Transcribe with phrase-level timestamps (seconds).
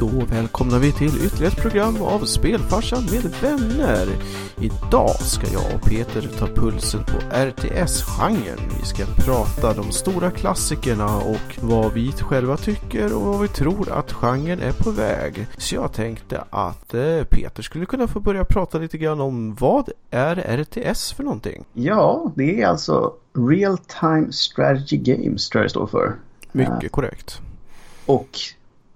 [0.00, 4.06] då välkomnar vi till ytterligare ett program av Spelfarsan med vänner.
[4.60, 8.58] Idag ska jag och Peter ta pulsen på RTS-genren.
[8.78, 13.92] Vi ska prata de stora klassikerna och vad vi själva tycker och vad vi tror
[13.92, 15.46] att genren är på väg.
[15.56, 19.90] Så jag tänkte att eh, Peter skulle kunna få börja prata lite grann om vad
[20.10, 21.64] är RTS för någonting?
[21.72, 26.16] Ja, det är alltså Real Time Strategy Games tror jag det står för.
[26.52, 27.40] Mycket korrekt.
[28.06, 28.38] Och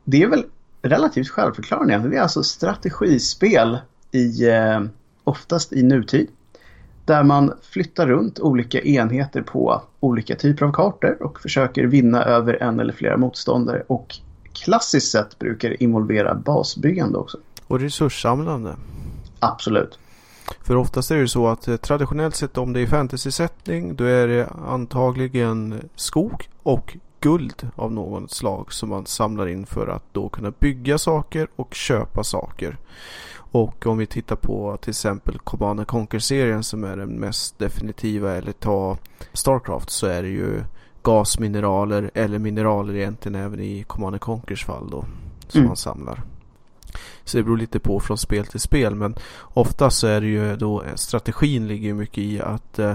[0.05, 0.45] det är väl
[0.85, 2.09] relativt självförklarande.
[2.09, 3.79] Det är alltså strategispel
[4.11, 4.82] i eh,
[5.25, 6.29] oftast i nutid.
[7.04, 12.62] Där man flyttar runt olika enheter på olika typer av kartor och försöker vinna över
[12.62, 13.82] en eller flera motståndare.
[13.86, 14.14] Och
[14.53, 17.39] klassiskt sett brukar det involvera basbyggande också.
[17.67, 18.76] Och resurssamlande.
[19.39, 19.98] Absolut.
[20.62, 24.29] För oftast är det så att eh, traditionellt sett om det är fantasysättning då är
[24.29, 30.29] det antagligen skog och guld av något slag som man samlar in för att då
[30.29, 32.77] kunna bygga saker och köpa saker.
[33.37, 38.53] Och om vi tittar på till exempel Command Conquer-serien som är den mest definitiva eller
[38.53, 38.98] ta
[39.33, 40.63] Starcraft så är det ju
[41.03, 45.05] gasmineraler eller mineraler egentligen även i Command Conquers fall då
[45.48, 45.69] som mm.
[45.69, 46.23] man samlar.
[47.25, 50.57] Så det beror lite på från spel till spel men ofta så är det ju
[50.57, 52.95] då strategin ligger mycket i att eh,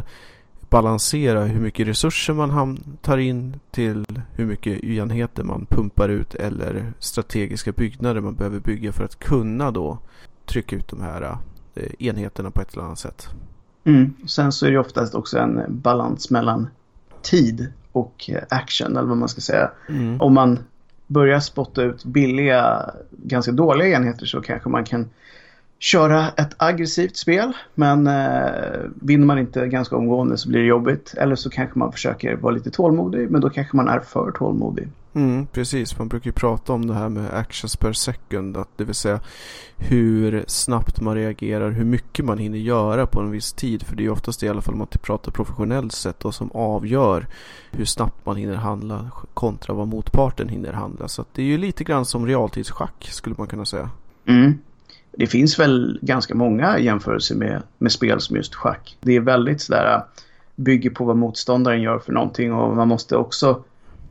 [0.70, 6.94] balansera hur mycket resurser man tar in till hur mycket enheter man pumpar ut eller
[7.00, 9.98] strategiska byggnader man behöver bygga för att kunna då
[10.46, 11.38] trycka ut de här
[11.76, 13.30] eh, enheterna på ett eller annat sätt.
[13.84, 14.14] Mm.
[14.28, 16.68] Sen så är det oftast också en balans mellan
[17.22, 19.72] tid och eh, action eller vad man ska säga.
[19.90, 20.22] Mm.
[20.22, 20.60] Om man
[21.08, 25.10] börjar spotta ut billiga, ganska dåliga enheter så kanske man kan
[25.80, 27.54] köra ett aggressivt spel.
[27.76, 31.14] Men eh, vinner man inte ganska omgående så blir det jobbigt.
[31.18, 33.32] Eller så kanske man försöker vara lite tålmodig.
[33.32, 34.88] Men då kanske man är för tålmodig.
[35.14, 38.58] Mm, precis, man brukar ju prata om det här med actions per second.
[38.58, 39.20] Att det vill säga
[39.78, 43.84] hur snabbt man reagerar, hur mycket man hinner göra på en viss tid.
[43.84, 46.52] För det är ju oftast i alla fall om man pratar professionellt sett och som
[46.52, 47.28] avgör
[47.72, 51.08] hur snabbt man hinner handla kontra vad motparten hinner handla.
[51.08, 53.90] Så det är ju lite grann som realtidsschack skulle man kunna säga.
[54.26, 54.58] Mm
[55.12, 58.98] det finns väl ganska många jämförelser med, med spel som just schack.
[59.02, 60.04] Det är väldigt sådär
[60.56, 63.64] bygger på vad motståndaren gör för någonting och man måste också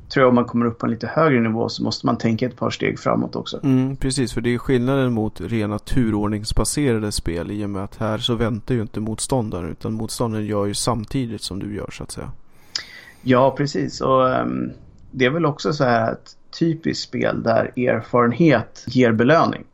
[0.08, 2.46] tror jag om man kommer upp på en lite högre nivå så måste man tänka
[2.46, 3.60] ett par steg framåt också.
[3.62, 8.18] Mm, precis, för det är skillnaden mot rena turordningsbaserade spel i och med att här
[8.18, 12.10] så väntar ju inte motståndaren utan motståndaren gör ju samtidigt som du gör så att
[12.10, 12.30] säga.
[13.22, 14.70] Ja, precis och um,
[15.10, 19.64] det är väl också så här ett typiskt spel där erfarenhet ger belöning.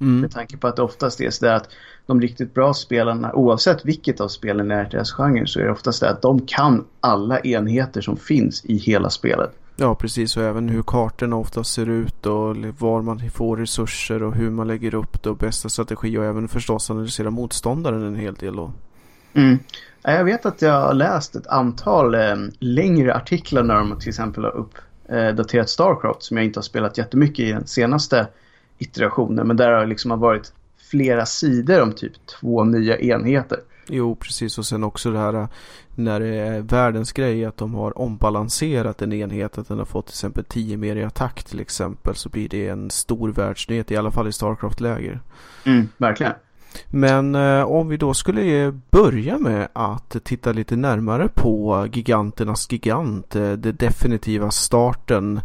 [0.00, 0.20] Mm.
[0.20, 1.68] Med tanke på att det oftast är så att
[2.06, 6.10] de riktigt bra spelarna, oavsett vilket av spelen i RTS-genren, så är det oftast det
[6.10, 9.50] att de kan alla enheter som finns i hela spelet.
[9.76, 10.36] Ja, precis.
[10.36, 14.66] Och även hur kartorna ofta ser ut och var man får resurser och hur man
[14.66, 18.56] lägger upp det och bästa strategi och även förstås analysera motståndaren en hel del.
[18.56, 18.72] Då.
[19.32, 19.58] Mm.
[20.02, 24.44] Jag vet att jag har läst ett antal eh, längre artiklar när de till exempel
[24.44, 28.26] har uppdaterat eh, Starcraft som jag inte har spelat jättemycket i den senaste
[28.80, 29.44] iterationer.
[29.44, 30.52] Men där har det liksom varit
[30.90, 33.58] flera sidor om typ två nya enheter.
[33.88, 34.58] Jo, precis.
[34.58, 35.48] Och sen också det här äh,
[35.94, 39.58] när det är världens grej att de har ombalanserat en enhet.
[39.58, 42.14] Att den har fått till exempel 10 mer i attack till exempel.
[42.14, 45.20] Så blir det en stor världsnyhet i alla fall i Starcraft-läger.
[45.64, 46.32] Mm, verkligen.
[46.86, 53.36] Men eh, om vi då skulle börja med att titta lite närmare på giganternas gigant.
[53.36, 55.40] Eh, det definitiva starten.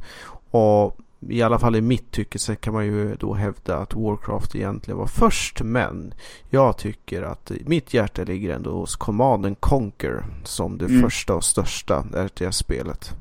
[0.51, 0.97] Och
[1.29, 4.97] i alla fall i mitt tycke så kan man ju då hävda att Warcraft egentligen
[4.97, 5.61] var först.
[5.61, 6.13] Men
[6.49, 11.01] jag tycker att mitt hjärta ligger ändå hos Command Conquer som det mm.
[11.01, 13.15] första och största RTS-spelet.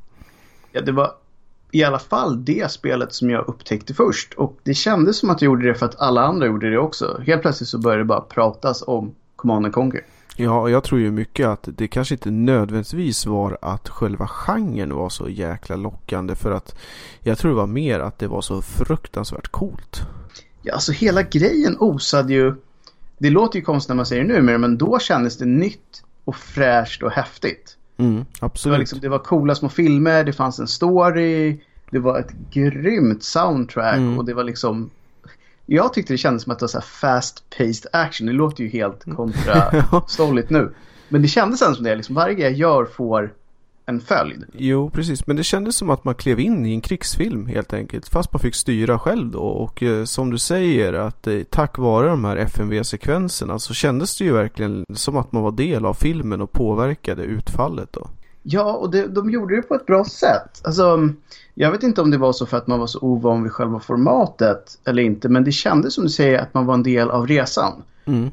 [0.73, 1.11] Ja, det var
[1.71, 4.35] i alla fall det spelet som jag upptäckte först.
[4.35, 7.21] Och det kändes som att jag gjorde det för att alla andra gjorde det också.
[7.27, 10.05] Helt plötsligt så började det bara pratas om Command Conquer.
[10.37, 15.09] Ja, jag tror ju mycket att det kanske inte nödvändigtvis var att själva genren var
[15.09, 16.35] så jäkla lockande.
[16.35, 16.77] För att
[17.21, 20.03] jag tror det var mer att det var så fruktansvärt coolt.
[20.63, 22.55] Ja, alltså hela grejen osade ju...
[23.19, 26.37] Det låter ju konstigt när man säger det nu, men då kändes det nytt och
[26.37, 27.77] fräscht och häftigt.
[27.97, 28.65] Mm, absolut.
[28.65, 31.61] Det var, liksom, det var coola små filmer, det fanns en story,
[31.91, 34.19] det var ett grymt soundtrack mm.
[34.19, 34.91] och det var liksom
[35.67, 38.27] jag tyckte det kändes som att det var så fast-paced action.
[38.27, 39.17] Det låter ju helt mm.
[39.17, 40.75] kontrastolligt nu.
[41.09, 41.95] Men det kändes ändå som det.
[41.95, 43.33] Liksom, varje grej jag gör får
[43.87, 44.45] en följd.
[44.53, 45.27] Jo, precis.
[45.27, 48.09] Men det kändes som att man klev in i en krigsfilm helt enkelt.
[48.09, 49.41] Fast man fick styra själv då.
[49.41, 54.25] Och eh, som du säger att eh, tack vare de här FMV-sekvenserna så kändes det
[54.25, 58.11] ju verkligen som att man var del av filmen och påverkade utfallet då.
[58.47, 60.63] Ja, och det, de gjorde det på ett bra sätt.
[60.65, 61.09] Alltså,
[61.55, 63.81] jag vet inte om det var så för att man var så ovan vid själva
[63.81, 65.29] formatet eller inte.
[65.29, 67.83] Men det kändes som du säger att man var en del av resan.
[68.05, 68.31] Mm.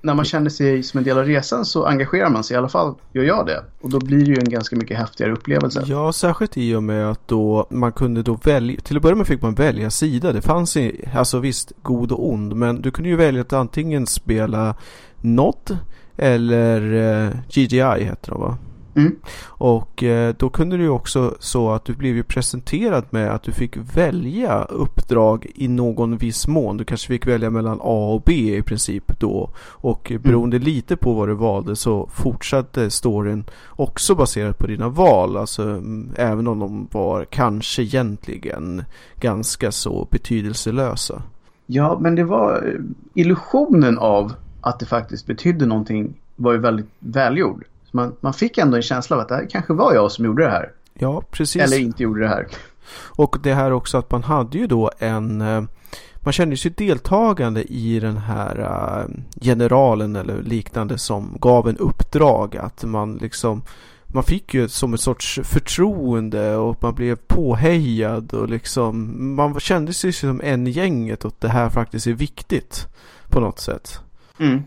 [0.00, 2.54] När man känner sig som en del av resan så engagerar man sig.
[2.54, 3.64] I alla fall gör jag det.
[3.80, 5.84] Och då blir det ju en ganska mycket häftigare upplevelse.
[5.86, 8.80] Ja, särskilt i och med att då man kunde då välja.
[8.80, 10.32] Till att börja med fick man välja sida.
[10.32, 12.56] Det fanns i, alltså visst god och ond.
[12.56, 14.74] Men du kunde ju välja att antingen spela
[15.20, 15.78] Nod
[16.16, 18.58] eller eh, GGI heter det va?
[18.96, 19.16] Mm.
[19.46, 23.52] Och eh, då kunde ju också så att du blev ju presenterad med att du
[23.52, 26.76] fick välja uppdrag i någon viss mån.
[26.76, 29.50] Du kanske fick välja mellan A och B i princip då.
[29.68, 30.66] Och beroende mm.
[30.66, 35.36] lite på vad du valde så fortsatte storyn också baserat på dina val.
[35.36, 38.84] Alltså mm, även om de var kanske egentligen
[39.20, 41.22] ganska så betydelselösa.
[41.66, 42.80] Ja, men det var eh,
[43.14, 47.64] illusionen av att det faktiskt betydde någonting var ju väldigt välgjord
[47.94, 50.44] man, man fick ändå en känsla av att det här kanske var jag som gjorde
[50.44, 50.72] det här.
[50.94, 51.62] Ja, precis.
[51.62, 52.46] Eller inte gjorde det här.
[53.16, 55.40] Och det här också att man hade ju då en...
[55.40, 55.62] Eh,
[56.16, 62.56] man kände sig deltagande i den här uh, generalen eller liknande som gav en uppdrag.
[62.56, 63.62] Att man liksom...
[64.06, 69.14] Man fick ju som ett sorts förtroende och man blev påhejad och liksom...
[69.36, 72.86] Man kände sig som en gänget och att det här faktiskt är viktigt
[73.28, 74.00] på något sätt.
[74.38, 74.62] Mm.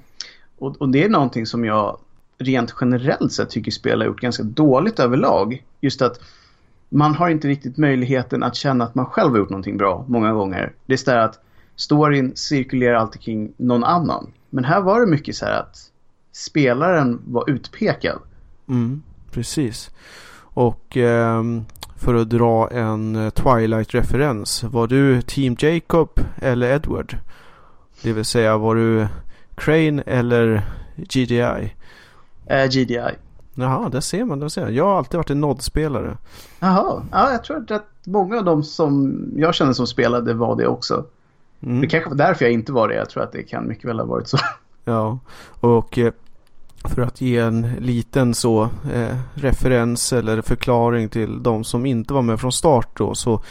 [0.58, 1.98] Och, och det är någonting som jag
[2.38, 5.64] rent generellt sett tycker spel har gjort ganska dåligt överlag.
[5.82, 6.20] Just att
[6.90, 10.34] man har inte riktigt möjligheten att känna att man själv har gjort någonting bra många
[10.34, 10.74] gånger.
[10.86, 11.40] Det är så där att
[11.76, 14.32] storyn cirkulerar alltid kring någon annan.
[14.50, 15.92] Men här var det mycket så här att
[16.32, 18.20] spelaren var utpekad.
[18.70, 19.02] Mm,
[19.32, 19.92] precis.
[20.40, 21.44] Och eh,
[21.96, 24.64] för att dra en eh, Twilight-referens.
[24.64, 27.18] Var du Team Jacob eller Edward?
[28.02, 29.08] Det vill säga var du
[29.56, 30.62] Crane eller
[30.96, 31.74] GDI?
[32.50, 33.16] Eh, GDI.
[33.54, 34.40] Jaha, där ser man.
[34.40, 34.76] Där ser man.
[34.76, 36.18] Jag har alltid varit en Nod-spelare.
[36.60, 40.68] Jaha, ja, jag tror att många av dem som jag känner som spelade var det
[40.68, 41.06] också.
[41.62, 41.82] Mm.
[41.82, 42.96] Det kanske var därför jag inte var det.
[42.96, 44.38] Jag tror att det kan mycket väl ha varit så.
[44.86, 45.20] Ja,
[45.60, 46.14] och eh,
[46.84, 48.64] för att ge en liten så
[48.94, 53.16] eh, referens eller förklaring till de som inte var med från start då.
[53.16, 53.44] Så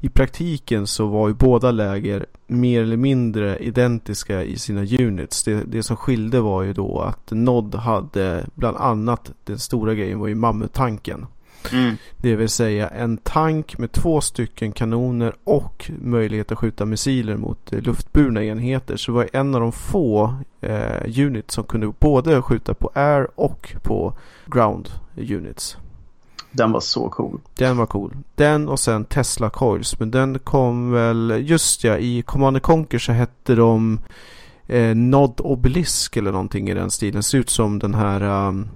[0.00, 5.44] i praktiken så var ju båda läger mer eller mindre identiska i sina units.
[5.44, 10.18] Det, det som skilde var ju då att Nod hade bland annat den stora grejen
[10.18, 11.26] var ju mammuttanken.
[11.72, 11.96] Mm.
[12.16, 17.72] Det vill säga en tank med två stycken kanoner och möjlighet att skjuta missiler mot
[17.72, 18.96] eh, luftburna enheter.
[18.96, 23.28] Så det var en av de få eh, units som kunde både skjuta på air
[23.34, 24.14] och på
[24.46, 25.76] ground units.
[26.52, 27.40] Den var så cool.
[27.54, 28.16] Den var cool.
[28.34, 29.98] Den och sen Tesla Coils.
[29.98, 34.00] Men den kom väl, just ja, i Command Conquer så hette de
[34.66, 37.22] eh, Nod Obelisk eller någonting i den stilen.
[37.22, 38.68] Ser ut som den här um,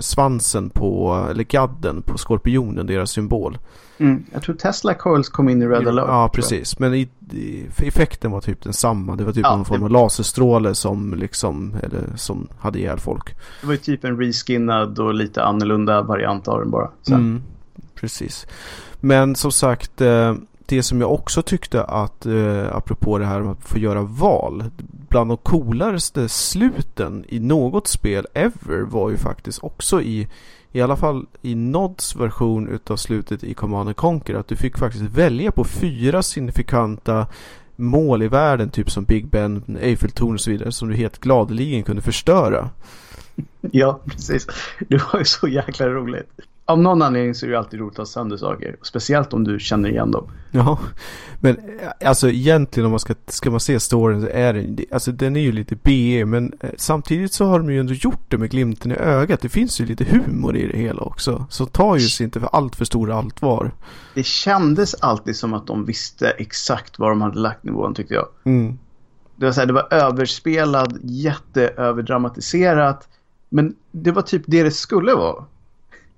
[0.00, 3.58] svansen på, eller gadden på skorpionen, deras symbol.
[3.98, 4.24] Mm.
[4.32, 6.04] Jag tror Tesla Coils kom in i Red Alert.
[6.08, 6.78] Ja, precis.
[6.78, 9.16] Men i, i, effekten var typ densamma.
[9.16, 13.36] Det var typ ja, någon form av laserstråle som liksom, eller som hade ihjäl folk.
[13.60, 16.90] Det var ju typ en reskinnad och lite annorlunda variant av den bara.
[17.08, 17.42] Mm,
[17.94, 18.46] precis.
[19.00, 20.34] Men som sagt, eh,
[20.66, 24.64] det som jag också tyckte att, eh, apropå det här med att få göra val,
[25.08, 30.28] bland de coolaste sluten i något spel ever var ju faktiskt också i
[30.72, 35.04] i alla fall i Nods version utav slutet i Command Conquer att du fick faktiskt
[35.04, 37.26] välja på fyra signifikanta
[37.76, 41.82] mål i världen typ som Big Ben, Eiffeltorn och så vidare som du helt gladeligen
[41.82, 42.70] kunde förstöra.
[43.60, 44.46] Ja, precis.
[44.88, 47.98] Det var ju så jäkla roligt av någon anledning så är det alltid roligt att
[47.98, 48.76] ha sönder saker.
[48.82, 50.30] Speciellt om du känner igen dem.
[50.50, 50.78] Ja,
[51.40, 51.56] men
[52.04, 55.40] alltså egentligen om man ska, ska man se storyn så är den, alltså den är
[55.40, 58.92] ju lite BE men eh, samtidigt så har de ju ändå gjort det med glimten
[58.92, 59.40] i ögat.
[59.40, 61.46] Det finns ju lite humor i det hela också.
[61.50, 63.70] Så ta ju sig inte för allt för stora allt var.
[64.14, 68.28] Det kändes alltid som att de visste exakt var de hade lagt nivån tyckte jag.
[68.44, 68.78] Mm.
[69.36, 73.08] Det var, så här, det var överspelad, jätteöverdramatiserat.
[73.48, 75.44] Men det var typ det det skulle vara.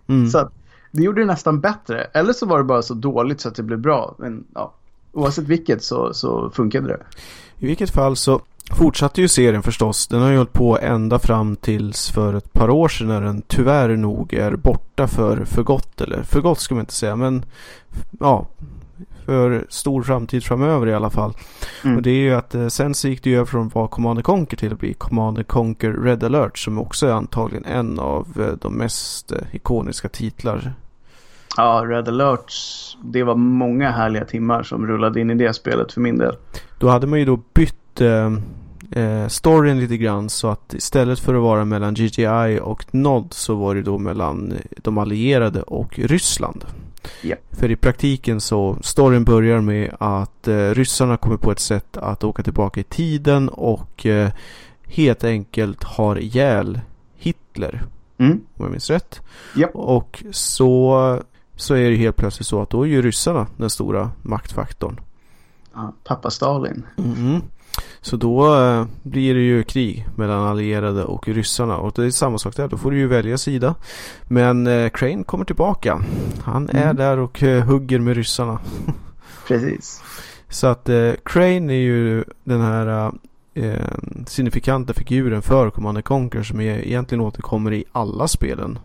[0.08, 0.30] Mm.
[0.30, 0.52] Så att,
[0.92, 2.04] det gjorde det nästan bättre.
[2.04, 4.14] Eller så var det bara så dåligt så att det blev bra.
[4.18, 4.74] Men ja,
[5.12, 7.00] oavsett vilket så, så funkade det.
[7.58, 8.40] I vilket fall så
[8.72, 10.06] fortsatte ju serien förstås.
[10.06, 13.42] Den har ju hållit på ända fram tills för ett par år sedan när den
[13.42, 16.00] tyvärr nog är borta för, för gott.
[16.00, 17.44] Eller för gott ska man inte säga men
[18.20, 18.46] ja,
[19.28, 21.32] för stor framtid framöver i alla fall.
[21.84, 21.96] Mm.
[21.96, 23.88] Och det är ju att eh, sen så gick det ju över från att vara
[23.88, 28.26] Command Conquer till att bli Command Conquer Red Alert som också är antagligen en av
[28.40, 30.72] eh, de mest eh, ikoniska titlar.
[31.56, 32.52] Ja, Red Alert,
[33.04, 36.34] det var många härliga timmar som rullade in i det spelet för min del.
[36.78, 38.32] Då hade man ju då bytt eh,
[39.02, 43.54] eh, storyn lite grann så att istället för att vara mellan GGI och NOD så
[43.54, 46.64] var det då mellan de allierade och Ryssland.
[47.22, 47.38] Yep.
[47.50, 52.24] För i praktiken så, storyn börjar med att eh, ryssarna kommer på ett sätt att
[52.24, 54.30] åka tillbaka i tiden och eh,
[54.86, 56.80] helt enkelt har ihjäl
[57.16, 57.86] Hitler.
[58.18, 58.32] Mm.
[58.56, 59.20] Om jag minns rätt.
[59.56, 59.70] Yep.
[59.74, 61.22] Och så,
[61.56, 65.00] så är det helt plötsligt så att då är ju ryssarna den stora maktfaktorn.
[65.74, 66.86] Ja, pappa Stalin.
[66.98, 67.42] Mm.
[68.00, 72.38] Så då eh, blir det ju krig mellan allierade och ryssarna och det är samma
[72.38, 72.68] sak där.
[72.68, 73.74] Då får du ju välja sida.
[74.24, 76.02] Men eh, Crane kommer tillbaka.
[76.42, 76.96] Han är Mm.
[76.96, 78.58] där och eh, hugger med ryssarna.
[79.48, 80.02] Precis.
[80.48, 80.88] Så att
[81.24, 83.12] Crane är ju den här
[83.54, 83.72] eh,
[84.26, 88.78] signifikanta figuren för Command Conquer som egentligen återkommer i alla spelen.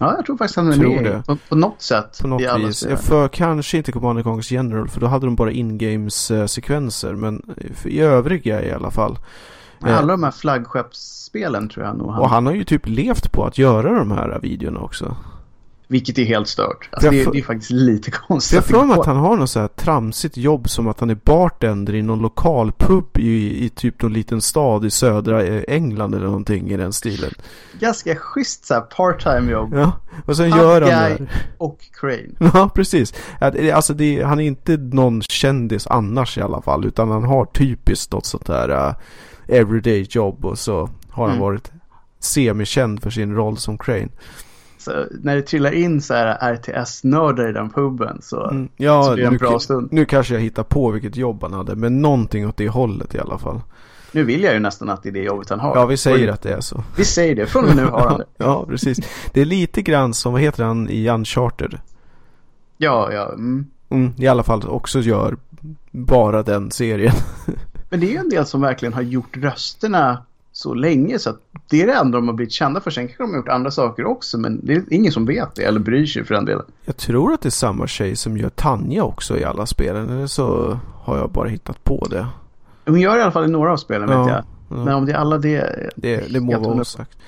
[0.00, 1.22] Ja, jag tror faktiskt han är Tror det.
[1.26, 2.18] På, på något sätt.
[2.20, 2.86] På något vis.
[2.90, 7.14] Jag för kanske inte Command Conquers General för då hade de bara in-games eh, sekvenser.
[7.14, 7.42] Men
[7.74, 9.18] för, i övriga i alla fall.
[9.78, 12.20] Men Alla de här flaggskeppsspelen tror jag nog han...
[12.20, 15.16] Och han har ju typ levt på att göra de här videorna också.
[15.90, 16.88] Vilket är helt stört.
[16.92, 18.64] Alltså, det, för- det är faktiskt lite konstigt.
[18.70, 21.94] jag mig att han har något så här tramsigt jobb som att han är bartender
[21.94, 26.26] i någon lokal pub i, i typ någon liten stad i södra eh, England eller
[26.26, 27.30] någonting i den stilen.
[27.80, 29.74] Ganska schysst så här part-time jobb.
[29.74, 29.92] Ja,
[30.26, 31.26] och sen Hot gör han det.
[31.58, 32.28] Och Crane.
[32.54, 33.14] Ja, precis.
[33.74, 36.84] Alltså det, han är inte någon kändis annars i alla fall.
[36.86, 38.94] Utan han har typiskt något sånt där uh,
[39.48, 40.44] everyday jobb.
[40.44, 41.40] Och så har han Mm.
[41.40, 41.70] varit
[42.20, 44.08] semikänd för sin roll som Crane.
[44.80, 49.12] Så när det trillar in så här RTS-nördar i den puben så, Mm, så ja,
[49.14, 49.88] blir det en nu, bra stund.
[49.92, 51.76] nu kanske jag hittar på vilket jobb han hade.
[51.76, 53.60] Men någonting åt det hållet i alla fall.
[54.12, 55.76] Nu vill jag ju nästan att det är det jobbet han har.
[55.76, 56.84] Ja, vi säger Och att det är så.
[56.96, 58.26] Vi säger det, från och nu har han det.
[58.44, 58.98] ja, precis.
[59.32, 61.78] Det är lite grann som, vad heter han i Uncharted?
[62.76, 63.28] Ja, ja.
[63.28, 63.66] Mm.
[63.90, 65.36] Mm, I alla fall också gör
[65.90, 67.14] bara den serien.
[67.90, 70.24] Men det är ju en del som verkligen har gjort rösterna
[70.60, 71.40] så länge så att
[71.70, 72.90] det är det enda de har blivit kända för.
[72.90, 75.62] Sen kanske de har gjort andra saker också men det är ingen som vet det
[75.62, 76.64] eller bryr sig för den delen.
[76.84, 80.08] Jag tror att det är samma tjej som gör Tanja också i alla spelen.
[80.08, 82.26] Eller så har jag bara hittat på det.
[82.86, 84.28] Hon gör i alla fall i några av spelen vet jag.
[84.28, 85.90] Ja, Men om det är alla det...
[85.96, 87.18] det, det må vara osagt.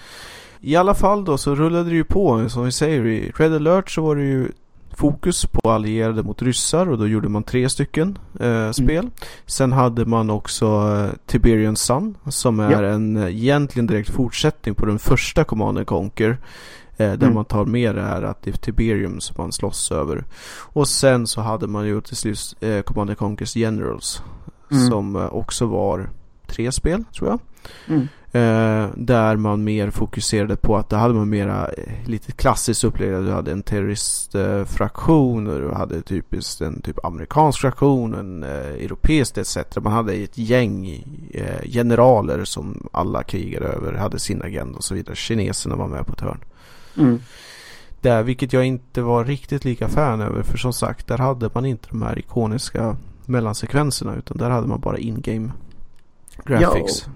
[0.61, 2.49] I alla fall då så rullade det ju på.
[2.49, 4.49] Som vi säger i Red alert så var det ju
[4.97, 9.11] fokus på allierade mot ryssar och då gjorde man tre stycken eh, spel.
[9.47, 12.83] Sen hade man också eh, Tiberian Sun som är Ja.
[12.89, 16.39] en eh, egentligen direkt fortsättning på den första Command and Conquer.
[16.97, 17.35] Eh, där Mm.
[17.35, 20.25] man tar med det här att det är Tiberium som man slåss över.
[20.59, 24.23] Och sen så hade man ju till slut eh, Command and Conquers Generals.
[24.71, 24.89] Mm.
[24.89, 26.11] Som eh, också var
[26.53, 27.39] tre spel tror jag.
[27.89, 28.09] Mm.
[28.35, 33.11] Eh, där man mer fokuserade på att det hade man mera eh, lite klassiskt upplägg.
[33.11, 39.39] Du hade en terroristfraktion och du hade typiskt en typ amerikansk fraktion, en eh, europeisk
[39.39, 39.57] etc.
[39.81, 41.05] Man hade ett gäng
[41.35, 45.17] eh, generaler som alla krigade över, hade sin agenda och så vidare.
[45.17, 46.45] Kineserna var med på ett hörn.
[46.99, 47.21] Mm.
[48.01, 50.43] Där, vilket jag inte var riktigt lika fan över.
[50.43, 54.17] För som sagt, där hade man inte de här ikoniska mellansekvenserna.
[54.17, 55.53] Utan där hade man bara in-game
[56.45, 57.07] graphics.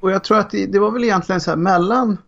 [0.00, 2.18] Och jag tror att det, det var väl egentligen så här mellan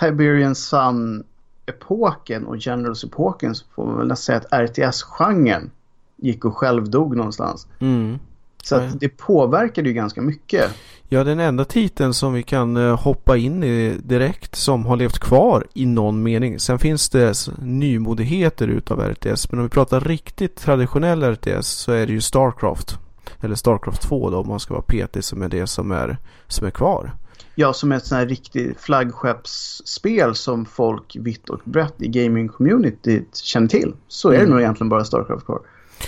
[0.00, 5.70] Tiberian Sun-epoken och Generals-epoken så får man väl nästan säga att RTS-genren
[6.16, 7.66] gick och själv dog någonstans.
[7.80, 8.18] Mm.
[8.62, 8.80] Så Ja.
[8.80, 10.70] att det påverkade ju ganska mycket.
[11.08, 15.18] Ja, den enda titeln som vi kan eh, hoppa in i direkt som har levt
[15.18, 16.58] kvar i någon mening.
[16.60, 19.50] Sen finns det nymodigheter utav RTS.
[19.52, 22.98] Men om vi pratar riktigt traditionell RTS så är det ju Starcraft.
[23.40, 26.66] Eller Starcraft 2 då om man ska vara petig som är det som är, som
[26.66, 27.12] är kvar.
[27.54, 33.68] Ja, som ett sånt här riktigt flaggskeppsspel som folk vitt och brett i gaming-communityt känner
[33.68, 33.92] till.
[34.08, 34.50] Så är det Mm.
[34.50, 35.60] nog egentligen bara Starcraft kvar.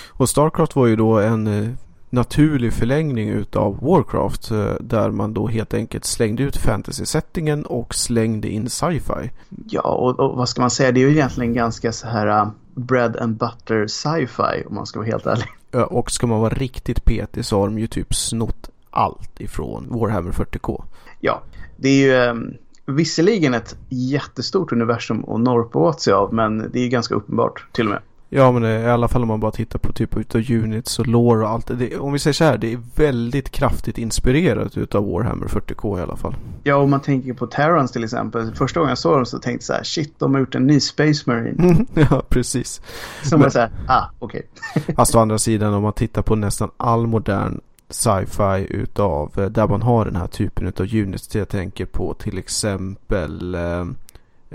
[0.09, 1.69] Och Starcraft var ju då en eh,
[2.11, 4.51] naturlig förlängning utav Warcraft.
[4.51, 9.31] eh, Där man då helt enkelt slängde ut fantasy-settingen och slängde in sci-fi.
[9.69, 10.93] Ja, och, och vad ska man säga?
[10.93, 14.99] Det är ju egentligen ganska så här uh, bread and butter sci-fi om man ska
[14.99, 15.47] vara helt ärlig.
[15.73, 19.87] Eh, och ska man vara riktigt petig så har de ju typ snott allt ifrån
[19.91, 20.83] Warhammer 40K.
[21.21, 21.43] Ja,
[21.77, 22.55] det är ju um,
[22.87, 27.67] visserligen ett jättestort universum att norpa åt sig av, men det är ju ganska uppenbart
[27.73, 28.03] till och med.
[28.33, 31.07] Ja men eh, i alla fall om man bara tittar på typ utav units och
[31.07, 31.67] lore och allt.
[31.67, 36.03] Det, om vi säger så här, det är väldigt kraftigt inspirerat utav Warhammer 40K i
[36.03, 36.35] alla fall.
[36.63, 38.55] Ja, om man tänker på Terrans till exempel.
[38.55, 40.67] Första gången jag såg dem så tänkte jag så här, shit, de har gjort en
[40.67, 41.87] ny Space Marine.
[42.11, 42.81] ja precis.
[43.23, 44.47] Som var så här, ah, okej.
[44.97, 49.69] Fast å andra sidan om man tittar på nästan all modern sci-fi utav eh, där
[49.69, 51.35] man har den här typen utav units.
[51.35, 53.85] Jag tänker på till exempel eh,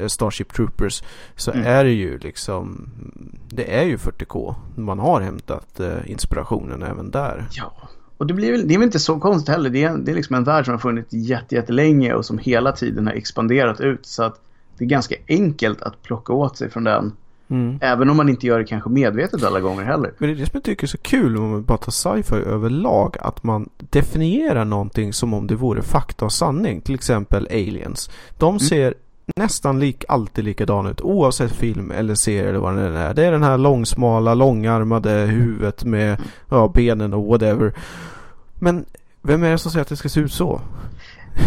[0.07, 1.03] Starship Troopers.
[1.35, 1.65] Så Mm.
[1.67, 2.89] är det ju liksom
[3.49, 4.55] det är ju 40K.
[4.75, 7.45] Man har hämtat eh, inspirationen även där.
[7.51, 7.73] Ja,
[8.17, 9.69] och det, blir väl, det är väl inte så konstigt heller.
[9.69, 13.07] Det är, det är liksom en värld som har funnits jättelänge och som hela tiden
[13.07, 14.05] har expanderat ut.
[14.05, 14.41] Så att
[14.77, 17.13] det är ganska enkelt att plocka åt sig från den.
[17.47, 17.79] Mm.
[17.81, 20.13] Även om man inte gör det kanske medvetet alla gånger heller.
[20.17, 22.35] Men det är det som jag tycker är så kul om man bara tar sci-fi
[22.35, 23.17] överlag.
[23.19, 26.81] Att man definierar någonting som om det vore fakta och sanning.
[26.81, 28.09] Till exempel aliens.
[28.37, 28.59] De mm.
[29.35, 33.13] Nästan lik, alltid likadan ut oavsett film eller serie eller vad det är.
[33.13, 37.73] Det är den här långsmala, långarmade huvudet med ja, benen och whatever.
[38.55, 38.85] Men
[39.21, 40.61] vem är det som säger att det ska se ut så?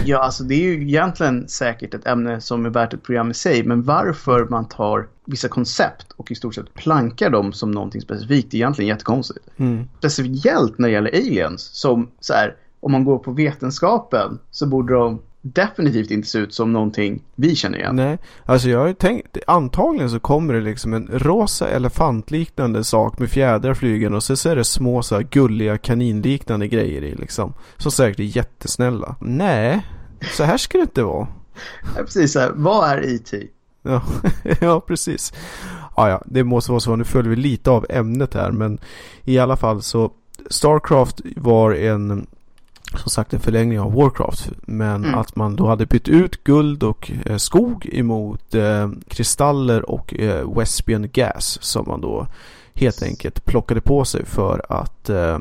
[0.05, 3.35] Ja, alltså det är ju egentligen säkert ett ämne som är värt ett program i
[3.35, 3.65] sig.
[3.65, 8.55] Men varför man tar vissa koncept och i stort sett plankar dem som någonting specifikt
[8.55, 9.47] är egentligen jättekonstigt.
[9.57, 9.89] Mm.
[9.99, 14.95] Speciellt när det gäller aliens som så här, om man går på vetenskapen så borde
[14.95, 15.19] de
[15.55, 17.97] definitivt inte se ut som någonting vi känner igen.
[17.97, 23.31] Nej, alltså jag har tänkt, antagligen så kommer det liksom en rosa elefantliknande sak med
[23.31, 27.55] fjädrar flygande och så är det små så här gulliga kaninliknande grejer i liksom.
[27.77, 29.17] Som säkert är jättesnälla.
[29.21, 29.87] Nej,
[30.37, 31.29] så här ska det inte vara.
[31.97, 33.33] Ja, precis, så här, vad är IT?
[33.83, 34.03] Ja,
[34.61, 35.33] ja, precis.
[35.97, 36.97] Ja, ja, det måste vara så.
[36.97, 38.79] Nu följer vi lite av ämnet här, men
[39.25, 40.11] i alla fall så
[40.51, 42.27] Starcraft var en
[42.97, 44.51] som sagt en förlängning av Warcraft.
[44.61, 45.15] Men mm.
[45.15, 50.59] att man då hade bytt ut guld och eh, skog emot eh, kristaller och eh,
[50.59, 52.27] Wespian Gas som man då
[52.75, 55.39] helt enkelt plockade på sig för att eh,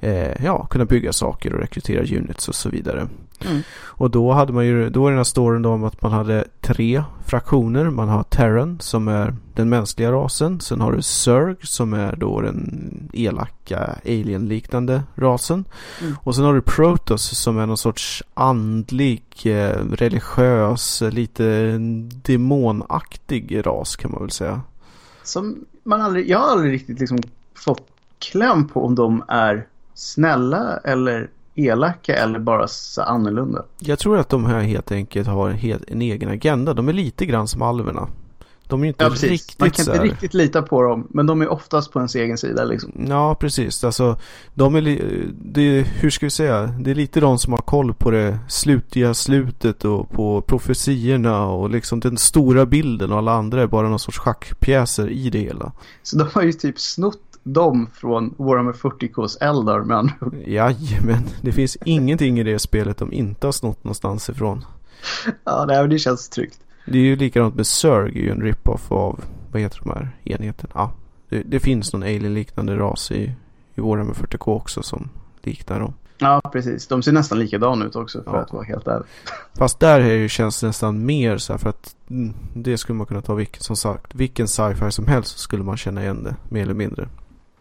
[0.00, 3.08] eh, ja, kunna bygga saker och rekrytera units och så vidare.
[3.40, 3.62] Mm.
[3.84, 6.44] Och då hade man ju, då är den här storyn då om att man hade
[6.60, 7.90] tre fraktioner.
[7.90, 10.60] Man har Terran som är den mänskliga rasen.
[10.60, 15.64] Sen har du Zerg som är då den elaka alien-liknande rasen.
[16.00, 16.16] Mm.
[16.22, 21.78] Och sen har du Protoss som är någon sorts andlig, eh, religiös, lite
[22.22, 24.60] demonaktig ras kan man väl säga.
[25.22, 27.18] Som man aldrig, jag har aldrig riktigt liksom
[27.54, 27.86] fått
[28.18, 33.64] kläm på om de är snälla eller elaka eller bara så annorlunda.
[33.78, 36.74] Jag tror att de här helt enkelt har en, en egen agenda.
[36.74, 38.08] De är lite grann som alverna.
[38.68, 41.06] De är inte ja, riktigt Man kan inte riktigt lita på dem.
[41.10, 42.92] Men de är oftast på ens egen sida liksom.
[43.08, 43.84] Ja, precis.
[43.84, 44.16] Alltså,
[44.54, 44.80] de är,
[45.42, 46.66] det, hur ska vi säga?
[46.80, 51.70] Det är lite de som har koll på det slutiga slutet och på profetiorna och
[51.70, 55.72] liksom den stora bilden och alla andra är bara någon sorts schackpjäser i det hela.
[56.02, 60.34] Så de har ju typ snott dem från Warhammer 40Ks Eldar med andra ord.
[60.46, 64.64] Jajamän, det finns ingenting i det spelet de inte har snott någonstans ifrån.
[65.44, 66.60] Ja, nej, det känns tryggt.
[66.86, 70.16] Det är ju likadant med Zerg, är ju en rip-off av, vad heter de här
[70.24, 70.70] enheterna?
[70.74, 70.92] Ja,
[71.28, 73.32] det, det finns någon alien-liknande ras i,
[73.74, 75.08] i Warhammer 40K också som
[75.42, 75.94] liknar dem.
[76.18, 76.86] Ja, precis.
[76.86, 78.38] De ser nästan likadana ut också för ja.
[78.38, 79.06] att vara helt ärlig.
[79.58, 82.96] Fast där är det, känns det nästan mer så här för att mm, det skulle
[82.96, 86.24] man kunna ta vilken, som sagt, vilken sci-fi som helst så skulle man känna igen
[86.24, 87.08] det mer eller mindre.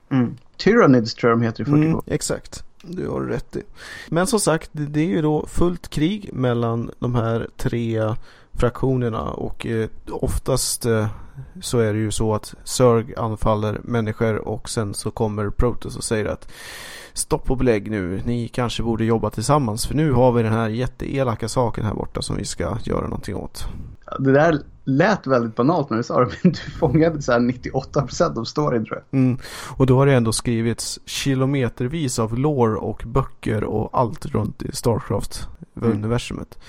[0.09, 0.37] Mm.
[0.57, 3.63] Tyranids tror jag de heter i 40 mm, Exakt, du har rätt i.
[4.09, 8.15] Men som sagt, det är ju då fullt krig mellan de här tre
[8.53, 11.07] fraktionerna och eh, oftast eh,
[11.62, 16.04] så är det ju så att Zerg anfaller människor och sen så kommer Protoss och
[16.04, 16.52] säger att
[17.13, 20.69] stopp och belägg nu, ni kanske borde jobba tillsammans för nu har vi den här
[20.69, 23.67] jätteelaka saken här borta som vi ska göra någonting åt.
[24.19, 28.39] Det där lät väldigt banalt när du sa det, men du fångade så här 98%
[28.39, 29.19] av storyn tror jag.
[29.19, 29.38] Mm.
[29.78, 34.71] Och då har det ändå skrivits kilometervis av lore och böcker och allt runt i
[34.71, 36.58] Starcraft-universumet.
[36.58, 36.63] Mm.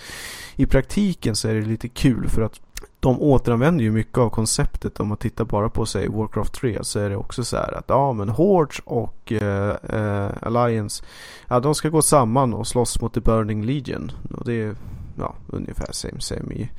[0.56, 2.60] I praktiken så är det lite kul för att
[3.00, 5.00] de återanvänder ju mycket av konceptet.
[5.00, 7.84] Om man tittar bara på sig Warcraft 3 så är det också så här att
[7.88, 11.04] ja men Hordes och eh, eh, Alliance
[11.48, 14.12] ja de ska gå samman och slåss mot The Burning Legion.
[14.34, 14.76] Och det är
[15.18, 16.70] ja ungefär same same i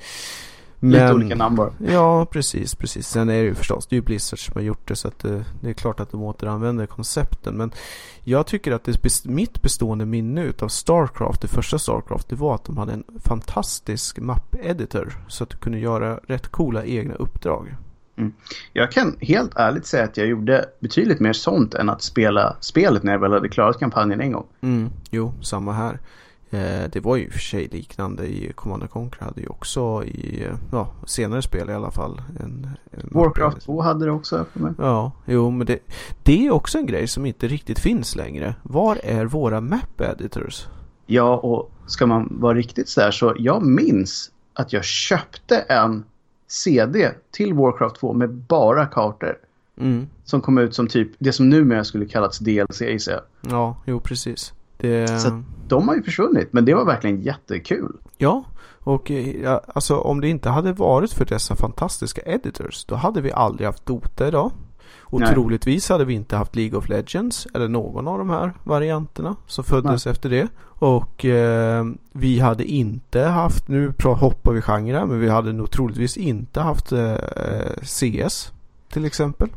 [0.79, 1.73] men, Lite olika namn bara.
[1.87, 3.07] Ja, precis, precis.
[3.07, 5.19] Sen är det ju förstås, det är ju Blizzard som har gjort det så att
[5.19, 7.57] det, det är klart att de återanvänder koncepten.
[7.57, 7.71] Men
[8.23, 12.65] jag tycker att det, mitt bestående minne av Starcraft, det första Starcraft, det var att
[12.65, 15.13] de hade en fantastisk mapp-editor.
[15.27, 17.75] Så att du kunde göra rätt coola egna uppdrag.
[18.17, 18.33] Mm.
[18.73, 23.03] Jag kan helt ärligt säga att jag gjorde betydligt mer sånt än att spela spelet
[23.03, 24.45] när jag väl hade klarat kampanjen en gång.
[24.61, 25.99] Mm, jo, samma här.
[26.51, 30.87] Eh, det var ju för sig liknande i Command Conquer hade ju också i ja,
[31.05, 32.21] senare spel i alla fall.
[32.39, 34.73] En, en Warcraft 2 hade det också för mig.
[34.77, 35.79] Ja, jo men det,
[36.23, 38.55] det är också en grej som inte riktigt finns längre.
[38.63, 40.67] Var är våra map editors?
[41.05, 46.03] Ja, och ska man vara riktigt så här så jag minns att jag köpte en
[46.47, 49.37] CD till Warcraft 2 med bara kartor.
[49.77, 50.07] Mm.
[50.23, 53.21] Som kom ut som typ det som numera skulle kallats DLC jag.
[53.41, 54.53] Ja, jo precis.
[54.77, 55.19] Det...
[55.21, 57.97] Så de har ju försvunnit, men det var verkligen jättekul.
[58.17, 58.43] Ja,
[58.79, 59.09] och
[59.43, 63.67] ja, alltså om det inte hade varit för dessa fantastiska editors, då hade vi aldrig
[63.67, 64.51] haft Dota idag.
[65.01, 65.33] Och Nej.
[65.33, 69.63] troligtvis hade vi inte haft League of Legends eller någon av de här varianterna som
[69.63, 70.11] föddes Nej.
[70.11, 70.47] efter det.
[70.63, 76.17] Och eh, vi hade inte haft, nu hoppar vi genrer, men vi hade nog troligtvis
[76.17, 77.15] inte haft eh,
[77.83, 78.51] CS
[78.89, 79.49] till exempel.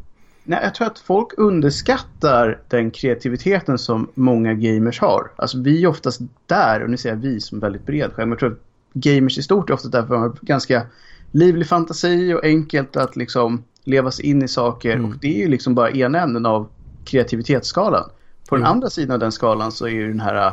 [0.45, 5.31] Nej, jag tror att folk underskattar den kreativiteten som många gamers har.
[5.37, 8.31] Alltså vi är oftast där, och nu säger jag vi som väldigt bred själv, men
[8.31, 8.59] jag tror att
[8.93, 10.87] gamers i stort är ofta därför har ganska
[11.31, 14.97] livlig fantasi och enkelt att liksom leva sig in i saker.
[14.97, 15.11] Mm.
[15.11, 16.69] Och det är ju liksom bara ena änden av
[17.05, 18.11] kreativitetsskalan.
[18.49, 18.65] På mm.
[18.65, 20.53] den andra sidan av den skalan så är ju den här äh,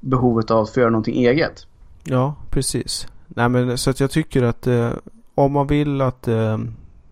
[0.00, 1.66] behovet av att få göra någonting eget.
[2.04, 3.06] Ja, precis.
[3.26, 4.90] Nej men så att jag tycker att eh,
[5.34, 6.58] om man vill att eh,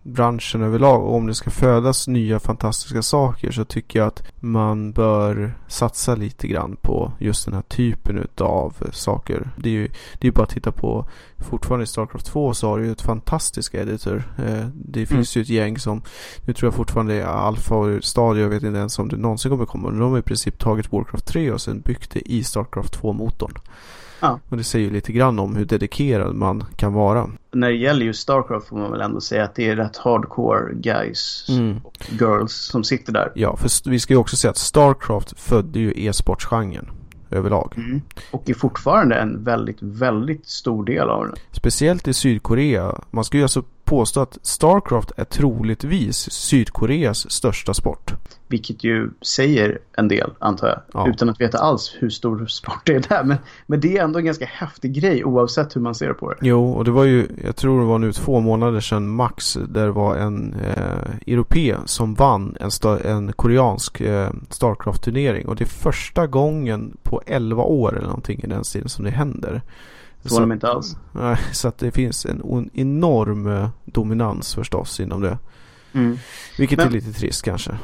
[0.07, 4.91] branschen överlag och om det ska födas nya fantastiska saker så tycker jag att man
[4.91, 9.49] bör satsa lite grann på just den här typen av saker.
[9.57, 9.89] Det är ju
[10.19, 11.05] det är bara att titta på
[11.37, 14.23] fortfarande i Starcraft 2 så har du ju ett fantastiska editor.
[14.37, 15.07] Eh, det mm.
[15.07, 15.41] finns mm.
[15.41, 16.01] ju ett gäng som
[16.41, 18.41] nu tror jag fortfarande är alfa och stadie.
[18.41, 19.89] Jag vet inte ens om det någonsin kommer komma.
[19.89, 23.53] Men de har i princip tagit Warcraft 3 och sen byggt det i Starcraft 2-motorn.
[24.19, 24.39] Ja.
[24.49, 27.29] Och det säger ju lite grann om hur dedikerad man kan vara.
[27.51, 30.73] När det gäller just Starcraft får man väl ändå säga att det är rätt hardcore
[30.73, 31.77] guys mm.
[31.83, 33.31] och girls som sitter där.
[33.35, 36.89] Ja, för vi ska ju också säga att Starcraft födde ju e-sportsgenren
[37.31, 37.73] överlag.
[37.77, 38.01] Mm.
[38.31, 41.35] Och är fortfarande en väldigt, väldigt stor del av den.
[41.51, 43.01] Speciellt i Sydkorea.
[43.11, 48.13] Man ska ju alltså påstå att Starcraft är troligtvis Sydkoreas största sport.
[48.47, 50.81] Vilket ju säger en del, antar jag.
[50.93, 51.09] Ja.
[51.09, 53.23] Utan att veta alls hur stor sport det är där.
[53.23, 56.37] Men, men det är ändå en ganska häftig grej oavsett hur man ser på det.
[56.41, 59.53] Jo, och det var ju, jag tror det var nu två månader sedan max.
[59.53, 62.71] Där det var en eh, europe som vann en,
[63.03, 65.47] en koreansk eh, Starcraft-turnering.
[65.47, 69.11] Och det är första gången på 11 år eller någonting i den stilen som det
[69.11, 69.61] händer.
[70.29, 70.95] Så de inte alls.
[71.11, 75.37] Nej, så att det finns en enorm eh, dominans förstås inom det.
[75.93, 76.17] Mm.
[76.57, 77.77] Vilket men, är lite trist kanske.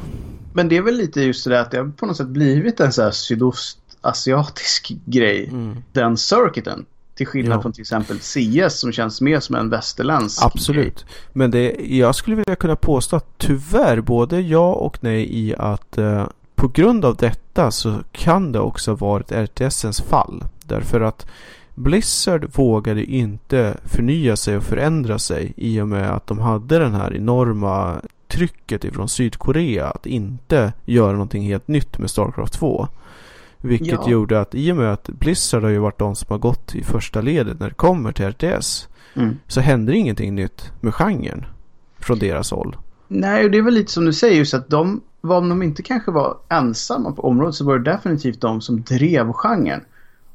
[0.54, 2.80] Men det är väl lite just det där att det har på något sätt blivit
[2.80, 5.48] en så här sydostasiatisk grej.
[5.48, 5.78] Mm.
[5.92, 6.86] Den circuiten.
[7.16, 7.62] Till skillnad ja.
[7.62, 11.06] från till exempel CS som känns mer som en västerländsk Absolut.
[11.06, 11.06] Grej.
[11.34, 15.98] Men det, jag skulle vilja kunna påstå att tyvärr både ja och nej i att
[15.98, 20.44] eh, på grund av detta så kan det också ha varit RTSens fall.
[20.66, 21.26] Därför att
[21.76, 26.94] Blizzard vågade inte förnya sig och förändra sig i och med att de hade den
[26.94, 32.88] här enorma trycket ifrån Sydkorea att inte göra någonting helt nytt med Starcraft 2.
[33.58, 34.10] Vilket ja.
[34.10, 36.84] gjorde att i och med att Blizzard har ju varit de som har gått i
[36.84, 39.38] första ledet när det kommer till RTS mm.
[39.48, 41.46] så händer ingenting nytt med genren
[42.00, 42.78] från deras håll.
[43.08, 45.84] Nej, och det är väl lite som du säger just att de, om de inte
[45.84, 49.82] kanske var ensamma på området så var det definitivt de som drev genren.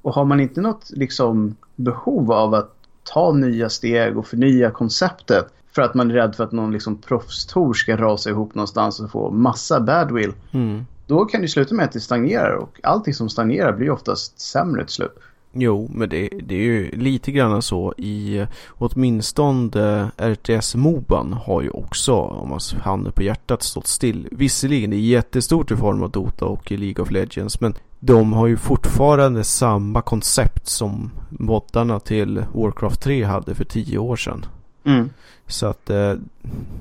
[0.03, 5.47] Och har man inte något liksom, behov av att ta nya steg och förnya konceptet
[5.73, 9.11] för att man är rädd för att någon liksom, proffstor ska rasa ihop någonstans och
[9.11, 10.33] få massa badwill.
[10.53, 10.87] Mm.
[11.07, 14.85] Då kan det sluta med att det stagnerar och allting som stagnerar blir oftast sämre
[14.85, 15.19] till slut.
[15.53, 22.15] Jo, men det, det är ju lite grann så i åtminstone RTS-moban har ju också,
[22.15, 24.29] om man handen på hjärtat, stått still.
[24.31, 28.47] Visserligen, det är jättestort i form av Dota och League of Legends, men de har
[28.47, 34.47] ju fortfarande samma koncept som moddarna till Warcraft 3 hade för tio år sedan.
[34.85, 35.11] Mm.
[35.47, 36.15] Så att eh,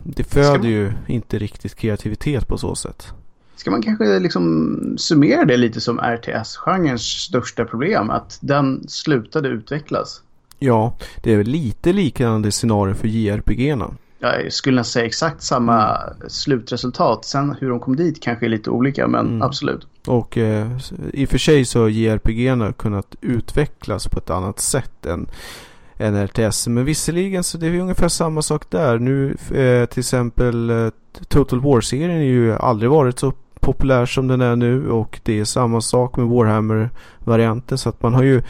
[0.03, 0.69] det föder man...
[0.69, 3.13] ju inte riktigt kreativitet på så sätt.
[3.56, 8.10] Ska man kanske liksom summera det lite som RTS-genrens största problem?
[8.10, 10.21] Att den slutade utvecklas?
[10.60, 13.93] Ja, det är väl lite liknande scenario för JRPG-erna.
[14.19, 16.30] Jag skulle säga exakt samma mm.
[16.30, 17.25] slutresultat.
[17.25, 19.41] Sen hur de kom dit kanske är lite olika, men mm.
[19.41, 19.88] absolut.
[20.08, 20.67] Och eh,
[21.13, 25.27] i och för sig så har JRPG kunnat utvecklas på ett annat sätt än,
[25.97, 26.67] än RTS.
[26.67, 28.99] Men visserligen så det är ungefär samma sak där.
[28.99, 30.89] Nu eh, till exempel eh,
[31.27, 35.45] Total War-serien har ju aldrig varit så populär som den är nu och det är
[35.45, 38.43] samma sak med Warhammer-varianten så att man har ju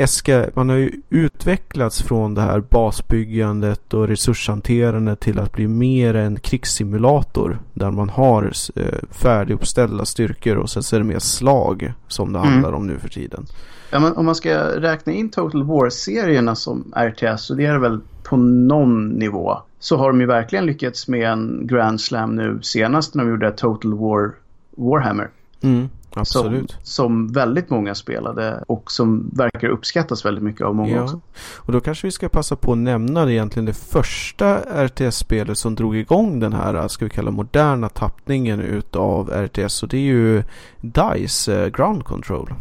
[0.00, 6.14] Eska, man har ju utvecklats från det här basbyggandet och resurshanterandet till att bli mer
[6.14, 7.58] en krigssimulator.
[7.74, 12.38] Där man har eh, färdiguppställda styrkor och sen så är det mer slag som det
[12.38, 12.50] mm.
[12.50, 13.46] handlar om nu för tiden.
[13.90, 17.78] Ja, men om man ska räkna in Total War-serierna som RTS så det är det
[17.78, 19.58] väl på någon nivå.
[19.78, 23.52] Så har de ju verkligen lyckats med en Grand Slam nu senast när de gjorde
[23.52, 24.32] Total War
[24.70, 25.30] Warhammer.
[25.62, 25.88] Mm.
[26.14, 26.70] Absolut.
[26.70, 31.02] Som, som, väldigt många spelade och som verkar uppskattas väldigt mycket av många ja.
[31.02, 31.20] också.
[31.56, 35.96] Och då kanske vi ska passa på att nämna egentligen det första RTS-spelet som drog
[35.96, 39.82] igång den här, ska vi kalla moderna tappningen utav RTS.
[39.82, 40.42] Och det är ju
[40.80, 42.52] DICE uh, Ground Control.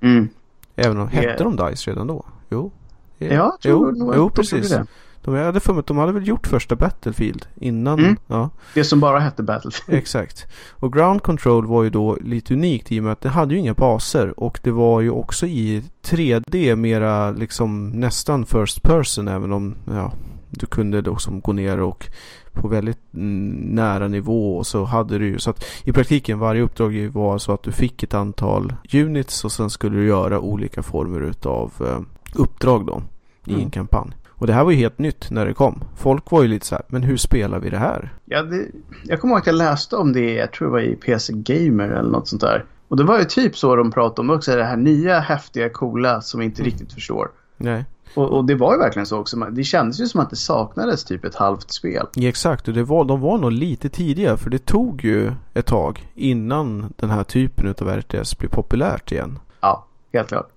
[0.00, 0.28] Mm.
[0.76, 1.56] Även om, hette yeah.
[1.56, 2.24] de DICE redan då?
[2.48, 2.72] Jo.
[3.18, 4.70] Ja, jag tror jo, jo, precis.
[4.70, 4.86] Det.
[5.24, 7.98] De hade för mig att de hade väl gjort första Battlefield innan.
[7.98, 8.16] Mm.
[8.26, 9.98] Ja, Det som bara hette Battlefield.
[10.02, 10.46] exakt.
[10.70, 13.60] Och Ground Control var ju då lite unikt i och med att det hade ju
[13.60, 14.40] inga baser.
[14.40, 20.12] Och det var ju också i 3D mera liksom nästan first person även om ja,
[20.50, 22.06] du kunde då som gå ner och
[22.52, 27.08] på väldigt nära nivå och så hade du ju så att i praktiken varje uppdrag
[27.12, 31.20] var så att du fick ett antal units och sen skulle du göra olika former
[31.20, 32.00] utav eh,
[32.34, 33.02] uppdrag då
[33.46, 33.70] i en Mm.
[33.70, 34.10] kampanj.
[34.40, 35.84] Och det här var ju helt nytt när det kom.
[35.96, 38.14] Folk var ju lite så här, men hur spelar vi det här?
[38.24, 38.66] Ja, det,
[39.04, 41.88] jag kommer ihåg att jag läste om det, jag tror det var i PC Gamer
[41.88, 42.64] eller något sånt där.
[42.88, 46.20] Och det var ju typ så de pratade om också, det här nya, häftiga, coola
[46.20, 46.70] som vi inte Mm.
[46.72, 47.28] riktigt förstår.
[47.56, 49.36] Nej, Och, och det var ju verkligen så också.
[49.36, 52.06] Det kändes ju som att det saknades typ ett halvt spel.
[52.14, 52.68] ja, exakt.
[52.68, 56.92] Och det var, de var nog lite tidiga för det tog ju ett tag innan
[56.96, 59.38] den här typen av RTS blev populärt igen.
[59.60, 60.48] Ja, helt klart.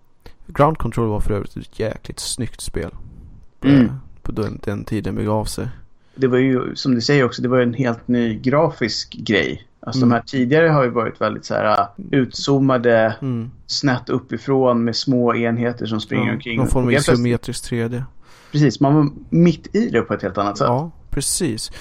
[0.47, 2.91] Ground Control var för övrigt ett jäkligt snyggt spel.
[3.63, 3.85] Mm.
[3.85, 5.67] Eh, På den, den tiden begav sig.
[6.15, 9.67] Det var ju, som du säger också, det var en helt ny grafisk grej.
[9.79, 10.09] Alltså Mm.
[10.09, 13.51] de här tidigare har ju varit väldigt så här uh, utzoomade, Mm.
[13.67, 16.57] snett uppifrån med små enheter som springer Ja, omkring.
[16.57, 18.03] någon form av helt plötsligt- isometrisk 3D.
[18.51, 20.67] Precis, man var mitt i det på ett helt annat sätt.
[20.67, 21.71] Ja, precis.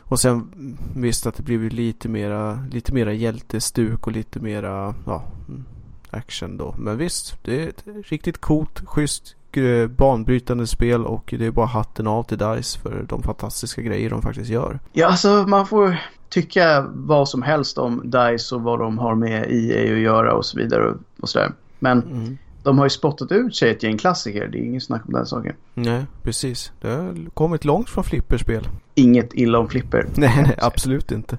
[0.00, 4.94] Och sen mm, visst att det blivit lite mera, lite mera hjältestuk och lite mera
[5.06, 5.64] ja, mm,
[6.10, 6.74] action då.
[6.78, 11.66] Men visst, det är ett riktigt coolt, schysst, eh, banbrytande spel och det är bara
[11.66, 14.78] hatten av till DICE för de fantastiska grejer de faktiskt gör.
[14.92, 15.96] Ja, alltså man får
[16.28, 20.44] tycka vad som helst om DICE och vad de har med EA att göra och
[20.44, 21.52] så vidare och, och sådär.
[21.78, 22.38] Men Mm.
[22.62, 24.48] De har ju spottat ut sig ett gäng klassiker.
[24.48, 25.54] Det är inget snack om den saken.
[25.74, 26.72] Nej, precis.
[26.80, 28.68] Det har kommit långt från flipperspel.
[28.94, 30.06] Inget illa om flipper.
[30.14, 31.38] Nej, nej, absolut inte.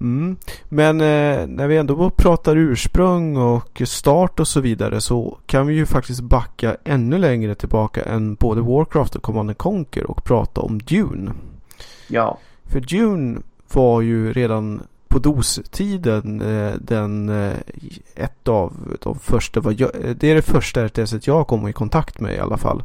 [0.00, 0.36] Mm.
[0.68, 5.74] Men eh, när vi ändå pratar ursprung och start och så vidare så kan vi
[5.74, 10.60] ju faktiskt backa ännu längre tillbaka än både Warcraft och Command and Conquer och prata
[10.60, 11.32] om Dune.
[12.08, 13.40] Ja, För Dune
[13.72, 14.82] var ju redan
[15.14, 17.52] på DOS-tiden eh, den eh,
[18.14, 21.72] ett av de första, vad jag, eh, det är det första RTS jag kom i
[21.72, 22.82] kontakt med i alla fall.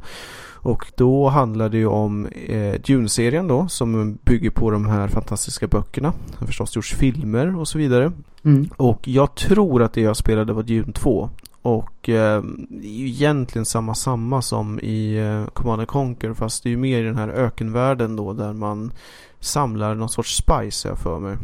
[0.62, 5.68] Och då handlar det ju om eh, Dune-serien då som bygger på de här fantastiska
[5.68, 6.14] böckerna.
[6.28, 8.12] Det har förstås gjorts filmer och så vidare.
[8.44, 8.70] mm.
[8.78, 11.30] Och jag tror att det jag spelade var Dune 2.
[11.62, 16.64] Och eh, det är ju egentligen samma samma som i eh, Command and Conquer fast
[16.64, 18.92] det är ju mer i den här ökenvärlden då där man
[19.40, 21.38] samlar någon sorts spice jag för mig.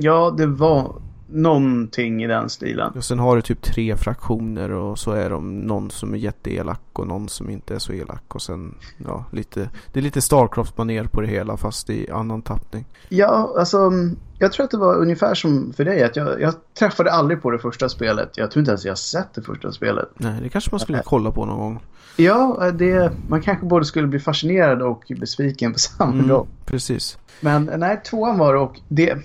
[0.00, 0.92] Ja det var
[1.32, 2.92] någonting i den stilen.
[2.96, 6.80] Och sen har du typ tre fraktioner och så är de någon som är jätteelak
[6.92, 11.04] och någon som inte är så elak och sen ja lite Det är lite Starcraft-manér
[11.04, 12.84] på det hela fast i annan tappning.
[13.08, 13.92] Ja, alltså
[14.38, 16.02] jag tror att det var ungefär som för dig.
[16.04, 18.30] Att jag, jag träffade aldrig på det första spelet.
[18.36, 20.08] Jag tror inte ens jag sett det första spelet.
[20.16, 21.80] Nej, det kanske man skulle kolla på någon gång.
[22.16, 26.46] Ja, det, man kanske både skulle bli fascinerad och besviken på samma Mm, gång.
[26.66, 27.18] precis.
[27.40, 29.16] Men nej, tvåan var det och det...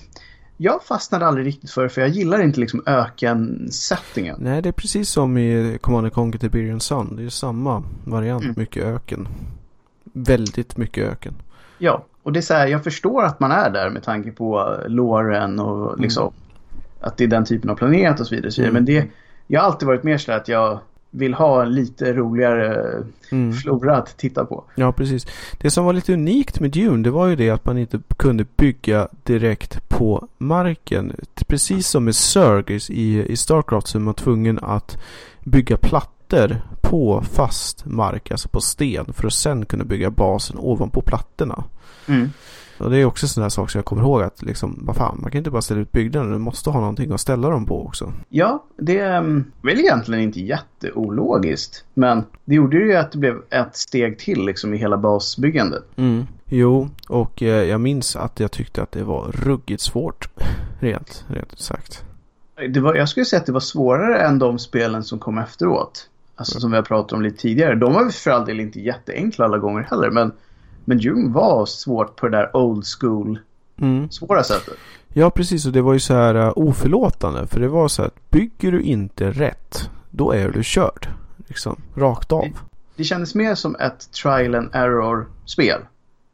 [0.57, 4.35] Jag fastnade aldrig riktigt för det för jag gillar inte liksom öken-settingen.
[4.39, 7.15] Nej, det är precis som i Command and Conquer Tiberian Sun.
[7.15, 8.43] Det är ju samma variant.
[8.43, 8.55] Mm.
[8.57, 9.27] Mycket öken.
[10.03, 11.33] Väldigt mycket öken.
[11.77, 14.77] Ja, och det är så här, jag förstår att man är där med tanke på
[14.87, 16.33] låren och liksom
[17.01, 18.47] att det är den typen av planet och så vidare.
[18.47, 18.77] Och så vidare.
[18.77, 18.83] Mm.
[18.83, 19.07] Men det,
[19.47, 20.79] jag har alltid varit mer så att jag
[21.15, 23.53] vill ha en lite roligare Mm.
[23.53, 24.63] flora att titta på.
[24.75, 25.27] Ja, precis.
[25.61, 28.45] Det som var lite unikt med Dune, det var ju det att man inte kunde
[28.57, 31.13] bygga direkt på marken.
[31.47, 34.97] Precis som med Surges i, i Starcraft så är man tvungen att
[35.43, 41.01] bygga plattor på fast mark, alltså på sten, för att sen kunna bygga basen ovanpå
[41.01, 41.63] plattorna.
[42.07, 42.29] Mm.
[42.77, 44.95] Och det är också en sån där sak som jag kommer ihåg att liksom, vad
[44.95, 47.65] fan, man kan inte bara ställa ut byggnader, du måste ha någonting att ställa dem
[47.65, 48.13] på också.
[48.29, 49.21] Ja, det är
[49.61, 51.85] väl egentligen inte jätteologiskt.
[51.93, 55.83] Men det gjorde ju att det blev ett steg till liksom i hela basbyggandet.
[55.95, 56.27] Mm.
[56.45, 60.29] Jo, och eh, jag minns att jag tyckte att det var ruggigt svårt.
[60.79, 62.03] Rent, rent ut sagt.
[62.69, 66.09] Det var, jag skulle säga att det var svårare än de spelen som kom efteråt.
[66.35, 67.75] Alltså som vi har pratat om lite tidigare.
[67.75, 70.11] De var för all del inte jätteenkla alla gånger heller.
[70.11, 70.31] Men,
[70.85, 73.39] men Doom var svårt på det där old school
[73.81, 74.09] Mm.
[74.09, 74.73] svåra sättet.
[75.13, 75.65] Ja, precis.
[75.65, 77.47] Och det var ju så här uh, oförlåtande.
[77.47, 81.07] För det var så att bygger du inte rätt, då är du körd.
[81.47, 82.45] Liksom, rakt av.
[82.95, 85.81] Det kändes mer som ett trial and error spel.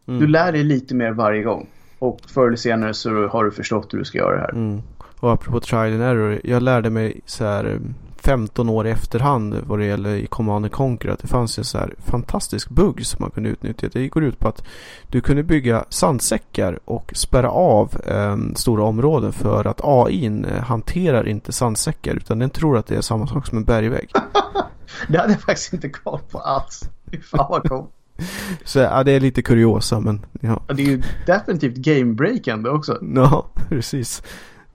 [0.08, 0.20] Mm.
[0.20, 1.68] Du lär dig lite mer varje gång.
[2.00, 4.50] Och förr eller senare så har du förstått hur du ska göra det här.
[4.52, 4.82] Mm.
[5.20, 6.42] Och apropå trial and error.
[6.44, 7.80] Jag lärde mig så här eh,
[8.24, 11.64] 15 år i efterhand vad det gäller i Command and Conquer att det fanns en
[11.64, 13.90] så här fantastisk bugg som man kunde utnyttja.
[13.94, 14.64] Det går ut på att
[15.08, 21.28] du kunde bygga sandsäckar och spärra av eh, stora områden för att AI eh, hanterar
[21.28, 24.10] inte sandsäckar utan den tror att det är samma sak som en bergvägg.
[25.08, 26.90] Det hade jag faktiskt inte koll på alls.
[27.12, 27.90] Fy fan vad coolt.
[28.66, 30.64] Så ja, det är lite kuriosa men ja.
[30.68, 32.98] ja det är ju definitivt game-breakande också.
[33.16, 34.24] Ja, precis.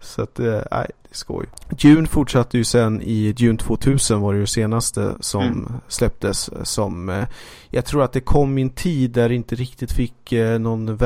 [0.01, 1.47] Så att, eh, nej, det är skoj.
[1.69, 5.73] Dune fortsatte ju sen i Dune 2000 var det ju senaste som mm.
[5.89, 6.51] släpptes.
[6.63, 7.25] Som, eh,
[7.71, 10.99] jag tror att det kom i en tid där det inte riktigt fick eh, någon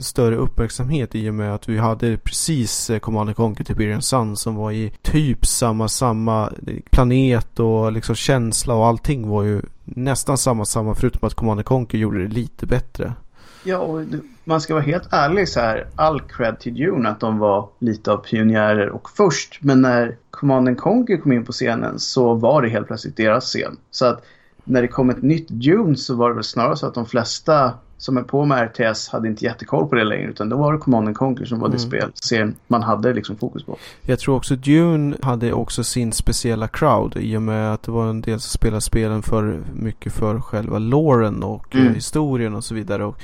[0.00, 4.72] större uppmärksamhet i och med att vi hade precis Command Conquer Tiberian Sun som var
[4.72, 6.52] i typ samma, samma
[6.90, 11.98] planet och liksom känsla och allting var ju nästan samma, samma förutom att Command Conquer
[11.98, 13.12] gjorde det lite bättre.
[13.64, 14.02] Ja, och
[14.44, 15.88] man ska vara helt ärlig så här.
[15.94, 19.58] All cred till Dune att de var lite av pionjärer och först.
[19.60, 23.76] Men när Command Conquer kom in på scenen så var det helt plötsligt deras scen.
[23.90, 24.24] Så att
[24.64, 27.72] när det kom ett nytt Dune så var det väl snarare så att de flesta
[27.98, 30.78] som är på med RTS hade inte jättekoll på det längre utan då var det
[30.78, 31.76] Command Conquer som var mm.
[31.76, 33.78] det spel man hade liksom fokus på.
[34.02, 38.06] Jag tror också Dune hade också sin speciella crowd i och med att det var
[38.06, 41.94] en del som spelade spelen för mycket för själva loren och mm.
[41.94, 43.04] historien och så vidare.
[43.04, 43.22] Och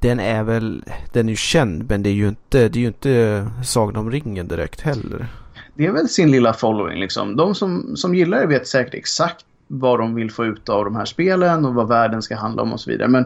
[0.00, 2.86] den är väl, den är ju känd men det är ju inte, det är ju
[2.86, 5.26] inte Sagan om ringen direkt heller.
[5.74, 7.36] Det är väl sin lilla following liksom.
[7.36, 10.96] De som, som gillar det vet säkert exakt vad de vill få ut av de
[10.96, 13.08] här spelen och vad världen ska handla om och så vidare.
[13.08, 13.24] Men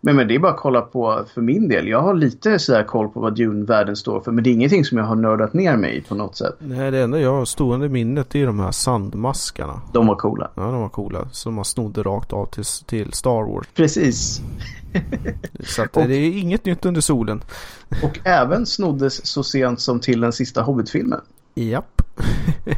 [0.00, 1.88] men, men det är bara att kolla på för min del.
[1.88, 4.32] Jag har lite sådär koll på vad Dune-världen står för.
[4.32, 6.54] Men det är ingenting som jag har nördat ner mig i på något sätt.
[6.58, 9.80] Nej, det enda jag har stående minnet är de här sandmaskarna.
[9.92, 10.50] De var coola.
[10.54, 11.28] Ja, de var coola.
[11.32, 13.66] Som man snodde rakt av till, till Star Wars.
[13.74, 14.40] Precis.
[15.60, 17.42] så att, och, det är inget nytt under solen.
[18.02, 21.20] och även snoddes så sent som till den sista Hobbit-filmen.
[21.54, 22.02] Japp.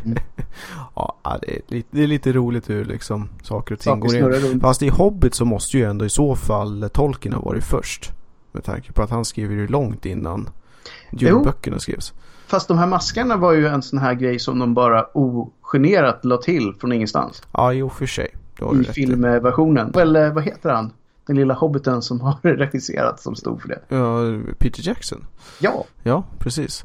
[0.04, 0.18] Mm.
[0.94, 4.52] ja, det är, lite, det är lite roligt hur liksom saker och ting saker går
[4.52, 4.60] in.
[4.60, 8.12] Fast i Hobbit så måste ju ändå i så fall Tolkien ha varit först.
[8.52, 10.48] Med tanke på att han skriver ju långt innan
[11.10, 12.12] julböckerna skrevs.
[12.46, 16.36] Fast de här maskarna var ju en sån här grej som de bara ogenerat la
[16.36, 17.42] till från ingenstans.
[17.52, 18.28] Ja, jo för sig.
[18.80, 19.92] I filmversionen.
[19.94, 20.92] Eller vad heter han?
[21.26, 23.80] Den lilla hobbiten som har regisserat som stod för det.
[23.88, 24.18] Ja,
[24.58, 25.26] Peter Jackson.
[25.60, 25.84] Ja.
[26.02, 26.84] Ja, precis.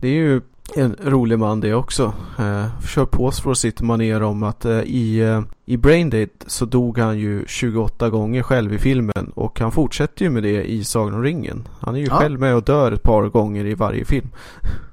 [0.00, 0.40] Det är ju
[0.76, 2.12] en rolig man det också.
[2.38, 6.98] Eh, kör på för sitt maner om att eh, i, eh, i Braindead så dog
[6.98, 11.14] han ju 28 gånger själv i filmen och han fortsätter ju med det i Sagan
[11.14, 11.68] om ringen.
[11.80, 12.14] Han är ju ja.
[12.14, 14.28] själv med och dör ett par gånger i varje film.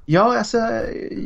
[0.06, 0.58] Ja, alltså,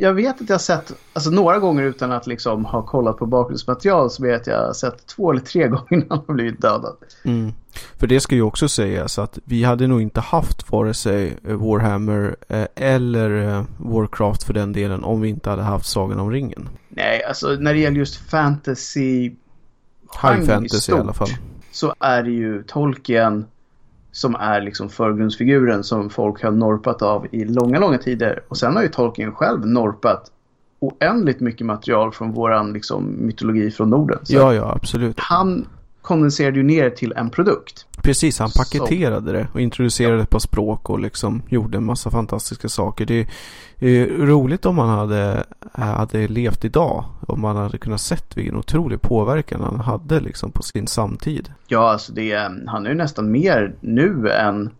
[0.01, 3.27] jag vet att jag har sett alltså, några gånger utan att liksom ha kollat på
[3.27, 6.35] bakgrundsmaterial så vet jag att jag har sett två eller tre gånger innan han har
[6.35, 6.97] blivit dödad.
[7.25, 7.53] Mm.
[7.97, 12.37] För det ska ju också sägas att vi hade nog inte haft vare sig Warhammer
[12.49, 16.69] eh, eller eh, Warcraft för den delen om vi inte hade haft Sagan om ringen.
[16.97, 19.33] Nej, alltså när det gäller just fantasy...
[20.23, 21.29] High fantasy stort, i alla fall.
[21.73, 23.47] Så är det ju Tolkien
[24.13, 28.43] som är liksom förgrundsfiguren som folk har norpat av i långa, långa tider.
[28.49, 30.31] Och sen har ju Tolkien själv norpat
[30.79, 34.19] oändligt mycket material från våran liksom, mytologi från Norden.
[34.23, 35.21] Så ja, ja, absolut.
[35.21, 35.67] Han
[36.05, 37.87] kondenserade ju ner till en produkt.
[38.03, 40.27] Precis, han paketerade det och introducerade ja.
[40.27, 43.07] på språk och liksom gjorde en massa fantastiska saker.
[43.07, 43.27] Det
[43.79, 47.05] är roligt om han hade, hade levt idag.
[47.29, 51.53] Om man hade kunnat sett vilken otrolig påverkan han hade liksom på sin samtid.
[51.67, 54.71] Ja, alltså det, han är ju nästan mer nu än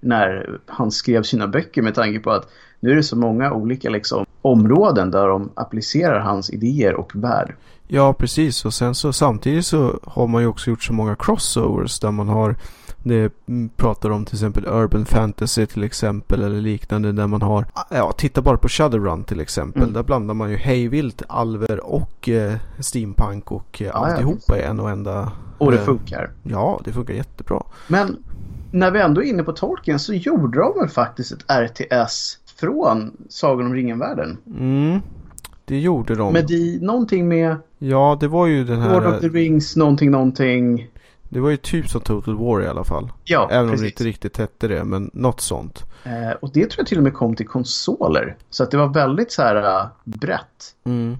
[0.00, 2.48] när han skrev sina böcker med tanke på att
[2.80, 7.54] nu är det så många olika liksom, områden där de applicerar hans idéer och värld.
[7.86, 8.64] Ja, precis.
[8.64, 12.28] Och sen så samtidigt så har man ju också gjort så många crossovers där man
[12.28, 12.56] har
[13.04, 13.32] det
[13.76, 18.42] pratar om till exempel Urban Fantasy till exempel eller liknande där man har Ja, titta
[18.42, 19.82] bara på Shadowrun till exempel.
[19.82, 19.94] Mm.
[19.94, 24.90] Där blandar man ju hejvilt alver och eh, steampunk och eh, alltihopa i en och
[24.90, 25.32] enda.
[25.58, 26.30] Och det eh, funkar.
[26.42, 27.62] Ja, det funkar jättebra.
[27.88, 28.16] Men
[28.70, 33.16] när vi ändå är inne på Tolkien så gjorde de väl faktiskt ett RTS från
[33.28, 34.38] Sagan om ringen-världen.
[34.46, 35.00] Mm,
[35.64, 36.32] det gjorde de.
[36.32, 37.56] Men det, någonting med...
[37.88, 38.92] Ja, det var ju den här...
[38.92, 40.88] Lord of the Rings, någonting, någonting.
[41.28, 43.12] Det var ju typ som Total War i alla fall.
[43.24, 43.80] Ja, Även precis.
[43.80, 45.84] om det inte riktigt hette det, men något sånt.
[46.04, 48.36] Eh, och det tror jag till och med kom till konsoler.
[48.50, 50.74] Så att det var väldigt så här uh, brett.
[50.84, 51.16] Mm.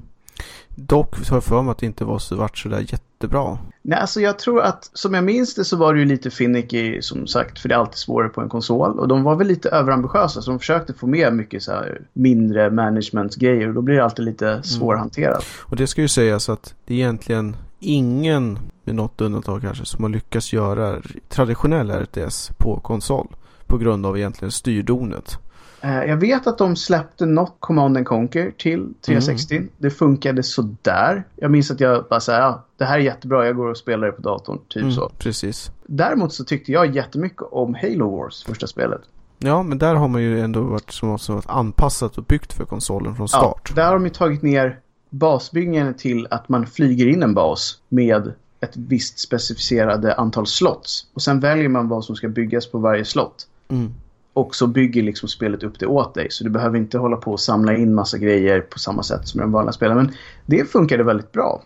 [0.75, 3.59] Dock har jag för mig att det inte var så, vart så där jättebra.
[3.83, 7.03] Nej, alltså jag tror att som jag minns det så var det ju lite finicky
[7.03, 8.99] som sagt för det är alltid svårare på en konsol.
[8.99, 12.71] Och de var väl lite överambitiösa så de försökte få med mycket så här mindre
[12.71, 14.63] managementgrejer och då blir det alltid lite mm.
[14.63, 15.45] svårhanterat.
[15.45, 15.71] Mm.
[15.71, 20.05] Och det ska ju sägas att det är egentligen ingen, med något undantag kanske, som
[20.05, 23.29] har lyckats göra traditionell RTS på konsol.
[23.67, 25.39] På grund av egentligen styrdonet.
[25.85, 29.57] Eh, jag vet att de släppte något Command Conquer till 360.
[29.57, 29.69] Mm.
[29.79, 31.25] Det funkade sådär.
[31.37, 34.07] Jag minns att jag bara sa ja, det här är jättebra, jag går och spelar
[34.07, 34.59] det på datorn.
[34.69, 35.13] Typ mm, så.
[35.19, 35.71] Precis.
[35.87, 39.01] Däremot så tyckte jag jättemycket om Halo Wars, första spelet.
[39.39, 43.15] Ja, men där har man ju ändå varit som också anpassat och byggt för konsolen
[43.15, 43.67] från start.
[43.69, 44.79] Ja, där har de ju tagit ner
[45.11, 51.07] basbyggningen till att man flyger in en bas med ett visst specificerade antal slots.
[51.15, 53.47] Och sen väljer man vad som ska byggas på varje slott.
[53.69, 53.95] Mm.
[54.35, 56.27] Och så bygger liksom spelet upp det åt dig.
[56.31, 59.41] Så du behöver inte hålla på och samla in massa grejer på samma sätt som
[59.41, 59.97] de vanliga spelen.
[59.97, 60.13] Men
[60.47, 61.63] det funkade väldigt bra.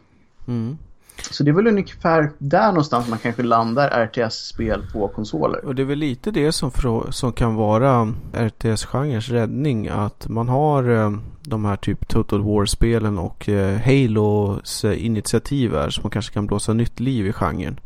[0.48, 0.78] Mm.
[1.30, 5.64] Så det är väl ungefär där någonstans man kanske landar RTS-spel på konsoler.
[5.64, 6.70] Och det är väl lite det som,
[7.10, 9.88] som kan vara RTS-genrens räddning.
[9.88, 11.12] Att man har eh,
[11.42, 16.72] de här typ Total War-spelen och eh, Halos eh, initiativ här som kanske kan blåsa
[16.72, 17.80] nytt liv i genren.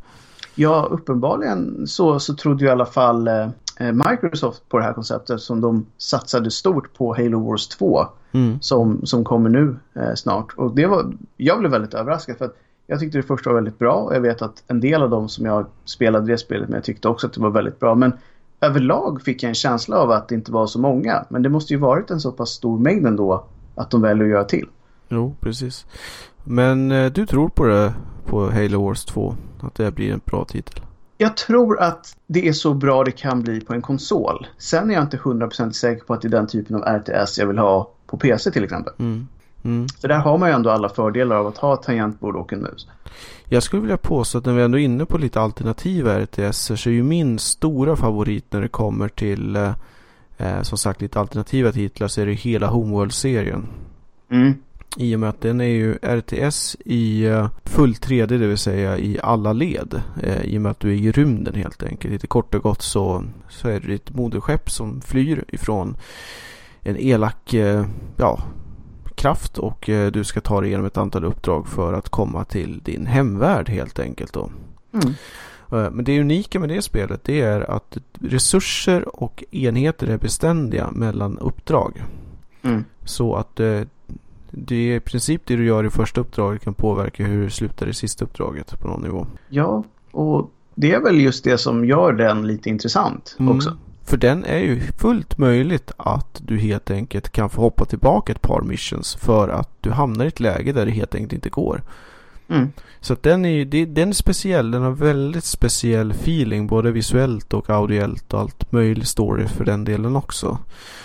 [0.55, 3.49] Ja, uppenbarligen så, så trodde ju i alla fall eh,
[3.81, 8.59] Microsoft på det här konceptet som de satsade stort på Halo Wars 2 Mm.
[8.61, 10.53] som, som kommer nu eh, snart.
[10.57, 12.57] Och det var, jag blev väldigt överraskad för att
[12.87, 15.29] jag tyckte det första var väldigt bra och jag vet att en del av dem
[15.29, 17.95] som jag spelade det spelet med tyckte också att det var väldigt bra.
[17.95, 18.13] Men
[18.61, 21.25] överlag fick jag en känsla av att det inte var så många.
[21.29, 23.45] Men det måste ju varit en så pass stor mängd ändå
[23.75, 24.69] att de väljer att göra till.
[25.09, 25.87] Jo, precis.
[26.45, 27.95] Men eh, du tror på det
[28.27, 29.35] på Halo Wars 2?
[29.61, 30.81] Att det blir en bra titel?
[31.23, 34.47] Jag tror att det är så bra det kan bli på en konsol.
[34.59, 37.47] Sen är jag inte 100% säker på att det är den typen av RTS jag
[37.47, 38.93] vill ha på PC till exempel.
[38.99, 39.29] Mm.
[39.65, 39.89] Mm.
[40.01, 42.63] För där har man ju ändå alla fördelar av att ha ett tangentbord och en
[42.63, 42.89] mus.
[43.45, 46.89] Jag skulle vilja påstå att när vi ändå är inne på lite alternativa RTS så
[46.89, 49.73] är ju min stora favorit när det kommer till eh,
[50.37, 53.67] eh, som sagt lite alternativa titlar så är det hela Homeworld-serien.
[54.31, 54.55] Mm.
[54.97, 58.99] I och med att den är ju RTS i eh, full 3D det vill säga
[58.99, 60.03] i alla led.
[60.23, 62.13] Eh, I och med att du är i rymden helt enkelt.
[62.13, 65.97] Lite kort och gott så, så är det ditt moderskepp som flyr ifrån
[66.81, 67.87] en elak eh,
[68.17, 68.43] ja,
[69.15, 73.07] kraft och du ska ta dig igenom ett antal uppdrag för att komma till din
[73.07, 74.33] hemvärld helt enkelt.
[74.33, 74.51] Då.
[74.93, 75.15] Mm.
[75.97, 81.39] Men det unika med det spelet det är att resurser och enheter är beständiga mellan
[81.39, 82.03] uppdrag.
[82.63, 82.85] Mm.
[83.05, 83.61] Så att
[84.55, 87.89] det är i princip det du gör i första uppdraget kan påverka hur du slutar
[87.89, 89.27] i sista uppdraget på någon nivå.
[89.49, 93.57] Ja, och det är väl just det som gör den lite intressant Mm.
[93.57, 93.77] också.
[94.05, 98.43] För den är ju fullt möjligt att du helt enkelt kan få hoppa tillbaka ett
[98.43, 101.83] par missions för att du hamnar i ett läge där det helt enkelt inte går.
[102.53, 102.73] Mm.
[103.01, 107.71] Så den är ju, den är speciell, den har väldigt speciell feeling både visuellt och
[107.71, 110.59] audiellt och allt möjligt story för den delen också.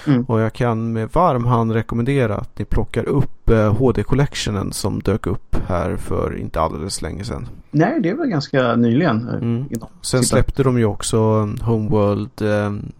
[0.07, 0.23] Mm.
[0.23, 4.99] Och jag kan med varm hand rekommendera att ni plockar upp eh, HD Collectionen som
[4.99, 7.47] dök upp här för inte alldeles länge sedan.
[7.71, 9.27] Nej, det var ganska nyligen.
[9.29, 9.65] eh, Mm.
[10.01, 12.91] Sen släppte de ju också um, Homeworld um,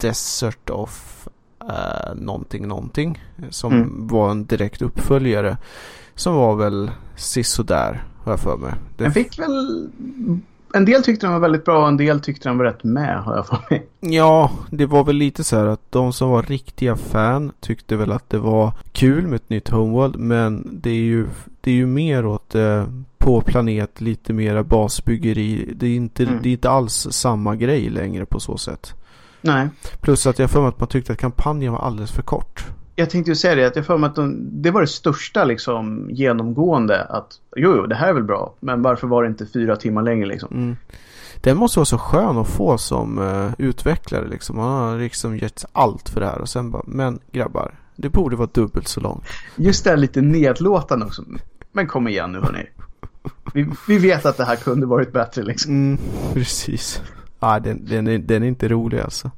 [0.00, 1.28] Desert of
[1.64, 3.22] uh, någonting någonting.
[3.50, 4.06] Som Mm.
[4.08, 5.56] var en direkt uppföljare.
[6.14, 8.72] Som var väl sisådär har jag för mig.
[8.96, 9.88] Det Den fick väl...
[10.74, 13.22] En del tyckte den var väldigt bra och en del tyckte den var rätt med
[13.22, 13.86] har jag för mig.
[14.00, 18.12] Ja, det var väl lite så här att de som var riktiga fan tyckte väl
[18.12, 20.16] att det var kul med ett nytt Homeworld.
[20.16, 21.26] Men det är ju,
[21.60, 22.84] det är ju mer åt eh,
[23.18, 25.72] på planet lite mera basbyggeri.
[25.76, 26.38] Det är, inte, Mm.
[26.42, 28.94] det är inte alls samma grej längre på så sätt.
[29.40, 29.68] Nej.
[30.00, 32.61] Plus att jag för mig att man tyckte att kampanjen var alldeles för kort.
[32.96, 35.44] Jag tänkte ju säga det, att jag för mig att de, det var det största
[35.44, 39.46] liksom genomgående att jo, jo, det här är väl bra, men varför var det inte
[39.46, 40.48] fyra timmar längre liksom?
[40.52, 40.76] Mm.
[41.40, 44.56] Den måste vara så skön att få som uh, utvecklare liksom.
[44.56, 48.36] Man har liksom gett allt för det här och sen bara, men grabbar, det borde
[48.36, 49.24] vara dubbelt så långt.
[49.56, 51.24] Just det här lite nedlåtande också.
[51.72, 52.66] Men kom igen nu hörni.
[53.54, 55.72] Vi, vi vet att det här kunde varit bättre liksom.
[55.72, 55.98] Mm,
[56.32, 57.02] precis.
[57.40, 59.30] Ja, den, den, är, den är inte rolig alltså.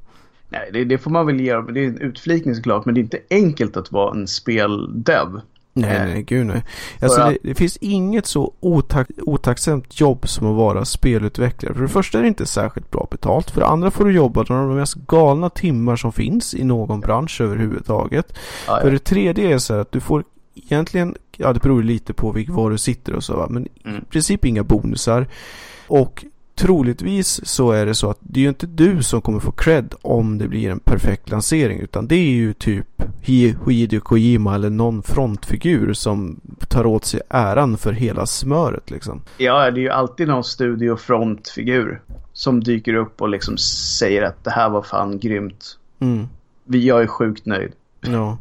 [0.49, 3.03] Nej, det, det får man väl ge Det är en utflikning såklart, men det är
[3.03, 5.41] inte enkelt att vara en speldev.
[5.77, 6.63] Nej, Eh, nej, gud nej.
[7.01, 11.73] Alltså, det, det finns inget så otack, otacksamt jobb som att vara spelutvecklare.
[11.73, 13.51] För det första är det inte särskilt bra betalt.
[13.51, 17.41] För det andra får du jobba de mest galna timmar som finns i någon bransch
[17.41, 18.37] överhuvudtaget.
[18.67, 20.23] Ja, För det tredje är så här att du får
[20.55, 23.97] egentligen, ja det beror lite på vilk, var du sitter och så va, men Mm.
[23.97, 25.27] i princip inga bonusar.
[25.87, 26.25] Och
[26.55, 29.93] troligtvis så är det så att det är ju inte du som kommer få cred
[30.01, 32.87] om det blir en perfekt lansering utan det är ju typ
[33.23, 36.39] Hi- Hideo Kojima eller någon frontfigur som
[36.69, 39.21] tar åt sig äran för hela smöret liksom.
[39.37, 42.01] ja, det är ju alltid någon studiofrontfigur
[42.33, 45.77] som dyker upp och liksom säger att det här var fan grymt.
[45.99, 46.27] Mm.
[46.63, 47.71] Vi, jag är sjukt nöjd.
[48.01, 48.37] Ja.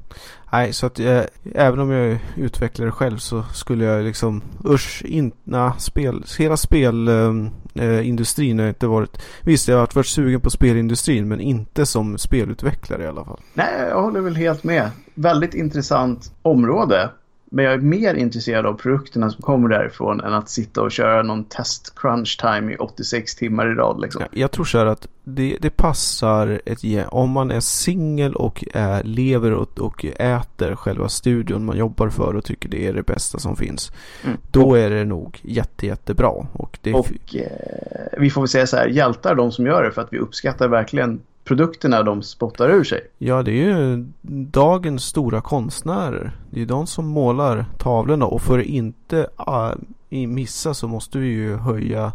[0.53, 1.23] Nej, så att eh,
[1.55, 6.57] även om jag är utvecklare själv så skulle jag liksom usch, inte, na, spel, hela
[6.57, 11.41] spelindustrin eh, Eh, industrin har inte varit, visst jag har varit sugen på spelindustrin men
[11.41, 13.41] inte som spelutvecklare i alla fall.
[13.55, 14.91] Nej, jag håller väl helt med.
[15.15, 17.11] Väldigt intressant område.
[17.51, 21.23] Men jag är mer intresserad av produkterna som kommer därifrån än att sitta och köra
[21.23, 24.01] någon test crunch time i 86 timmar i rad.
[24.01, 24.23] Liksom.
[24.31, 29.05] Jag tror så här att det, det passar ett Om man är singel och är,
[29.05, 33.39] lever och, och, äter själva studion man jobbar för och tycker det är det bästa
[33.39, 33.93] som finns.
[34.25, 34.37] Mm.
[34.51, 36.47] Då är det nog jätte, jättebra.
[36.53, 36.95] Och, det...
[36.95, 40.13] och eh, vi får väl säga så här, hjältar de som gör det för att
[40.13, 43.01] vi uppskattar verkligen produkterna de spottar ur sig.
[43.19, 44.07] Ja, det är ju
[44.51, 46.37] dagens stora konstnärer.
[46.51, 49.75] Det är de som målar tavlorna och för att inte uh,
[50.27, 52.13] missa så måste vi ju höja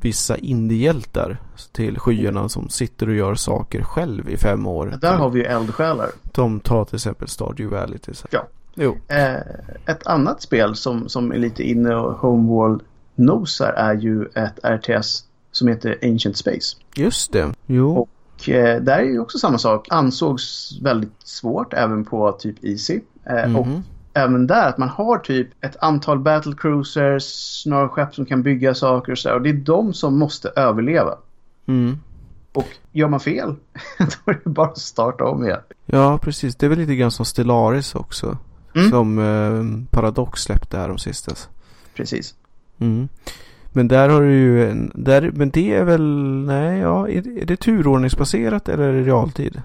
[0.00, 1.38] vissa indiehjältar
[1.72, 4.88] till skyarna som sitter och gör saker själv i fem år.
[4.92, 6.08] Ja, där har vi ju eldsjälar.
[6.22, 8.40] De tar till exempel Stardew Valley till exempel.
[8.40, 8.48] Ja.
[8.78, 8.96] Jo.
[9.08, 9.36] Eh,
[9.86, 12.80] ett annat spel som, som är lite inne och Homeworld
[13.14, 16.76] nosar är ju ett RTS som heter Ancient Space.
[16.94, 17.52] Just det.
[17.66, 17.96] Jo.
[17.96, 19.86] Och och eh, där är ju också samma sak.
[19.90, 23.00] Ansågs väldigt svårt även på typ Easy.
[23.24, 23.56] Eh, mm.
[23.56, 23.66] Och
[24.14, 29.12] även där att man har typ ett antal battlecruisers, några skepp som kan bygga saker
[29.12, 31.18] och så Och det är de som måste överleva.
[31.66, 31.98] Mm.
[32.52, 33.54] Och gör man fel,
[33.98, 35.60] då är det bara att starta om igen.
[35.86, 36.56] Ja, precis.
[36.56, 38.38] Det är väl lite grann som Stellaris också.
[38.74, 38.90] Mm.
[38.90, 41.48] Som eh, Paradox släppte här om sistens.
[41.94, 42.34] Precis.
[42.78, 43.08] Mm.
[43.76, 46.02] Men där har du ju en, där, men det är väl,
[46.46, 49.62] nej ja, är, är det turordningsbaserat eller är det realtid?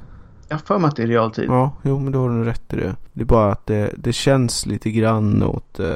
[0.48, 1.46] Jag har för mig att det är realtid.
[1.48, 2.96] Ja, jo men då har du rätt i det.
[3.14, 5.88] Det är bara att det, det känns lite grann åt eh,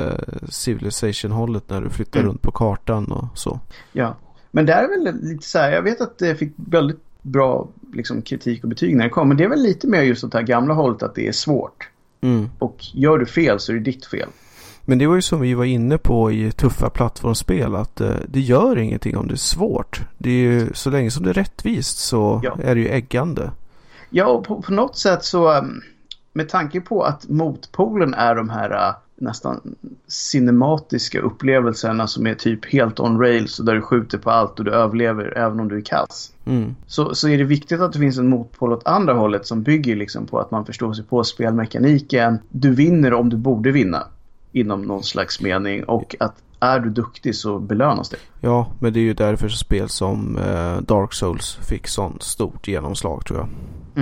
[0.50, 2.30] Civilization-hållet när du flyttar mm.
[2.30, 3.60] runt på kartan och så.
[3.92, 4.16] Ja,
[4.52, 8.22] men det är väl lite så här, jag vet att det fick väldigt bra liksom,
[8.22, 9.28] kritik och betyg när det kom.
[9.28, 11.32] Men det är väl lite mer just åt det här gamla hållet att det är
[11.32, 11.90] svårt.
[12.22, 12.50] Mm.
[12.60, 14.30] Och gör du fel så är det ditt fel.
[14.86, 18.40] Men det var ju som vi var inne på i tuffa plattformsspel att eh, det
[18.40, 20.02] gör ingenting om det är svårt.
[20.18, 22.58] Det är ju, så länge som det är rättvist så ja.
[22.64, 23.52] är det ju äggande.
[24.10, 25.82] Ja, och på, på, något sätt så um,
[26.34, 29.76] med tanke på att motpolen är de här uh, nästan
[30.08, 34.66] cinematiska upplevelserna som är typ helt on rails och där du skjuter på allt och
[34.66, 36.32] du överlever även om du är kass.
[36.46, 36.76] Mm.
[36.88, 39.96] Så, så är det viktigt att det finns en motpol åt andra hållet som bygger
[39.96, 42.40] liksom på att man förstår sig på spelmekaniken.
[42.50, 44.08] Du vinner om du borde vinna
[44.56, 48.18] inom någon slags mening och att är du duktig så belönas det.
[48.42, 53.26] Ja, men det är ju därför spel som eh, Dark Souls fick sånt stort genomslag
[53.26, 53.50] tror jag.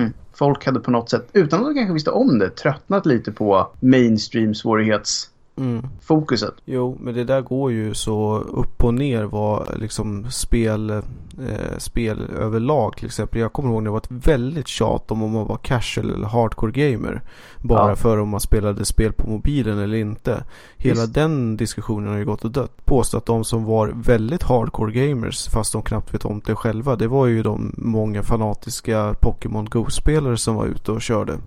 [0.02, 0.14] Mm.
[0.34, 3.72] Folk hade på något sätt, utan att de kanske visste om det, tröttnat lite på
[3.80, 5.88] mainstream svårighets Mm.
[6.02, 6.54] fokuset.
[6.66, 12.22] Jo, men det där går ju så upp och ner vad liksom spel, eh, spel
[12.40, 13.42] överlag till exempel.
[13.42, 16.28] Jag kommer ihåg när det var ett väldigt tjat om om man var casual eller
[16.28, 17.22] hardcore gamer.
[17.62, 17.96] Bara ja.
[17.96, 20.44] för om man spelade spel på mobilen eller inte.
[20.78, 21.14] Hela Just.
[21.14, 22.86] den diskussionen har ju gått och dött.
[22.86, 26.96] Påstå att de som var väldigt hardcore gamers fast de knappt vet om det själva.
[26.96, 31.38] Det var ju de många fanatiska Pokémon Go-spelare som var ute och körde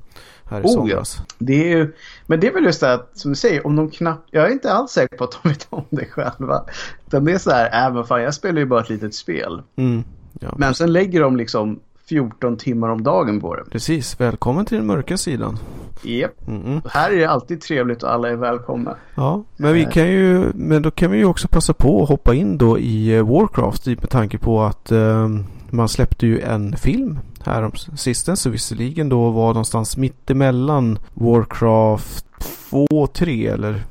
[0.49, 1.17] här i oh, somras.
[1.19, 1.35] Ja.
[1.39, 1.93] Det är ju,
[2.27, 4.29] men det är väl just det att, som du säger, om de knappt...
[4.31, 6.65] Jag är inte alls säker på att de vet om det själva.
[7.07, 9.63] Utan det är så här, äh men fan jag spelar ju bara ett litet spel.
[9.77, 10.05] Mm,
[10.41, 13.65] ja, men sen lägger de liksom 14 timmar om dagen på det.
[13.71, 15.59] Precis, välkommen till den mörka sidan.
[16.05, 16.49] Yep.
[16.49, 16.89] Mm -mm.
[16.91, 18.97] Här är det alltid trevligt och alla är välkomna.
[19.15, 22.35] Ja, men vi kan ju, men då kan vi ju också passa på att hoppa
[22.35, 27.19] in då i eh, Warcraft med tanke på att um, man släppte ju en film
[27.45, 28.41] här sistens.
[28.41, 32.27] Så visserligen då var någonstans mittemellan Warcraft
[32.71, 33.85] 2 3 eller?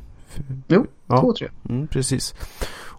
[0.67, 1.21] Jo, ja.
[1.21, 1.47] 2 3.
[1.69, 2.35] Mm, precis.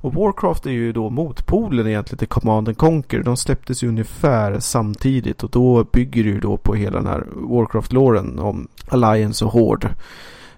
[0.06, 3.22] Och Warcraft är ju då motpolen egentligen till Command and Conquer.
[3.22, 7.26] De släpptes ju ungefär samtidigt och då bygger det ju då på hela den här
[7.34, 9.90] Warcraft-låren om Alliance och Horde.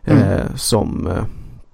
[0.04, 0.22] Mm.
[0.22, 1.24] Eh, som, eh,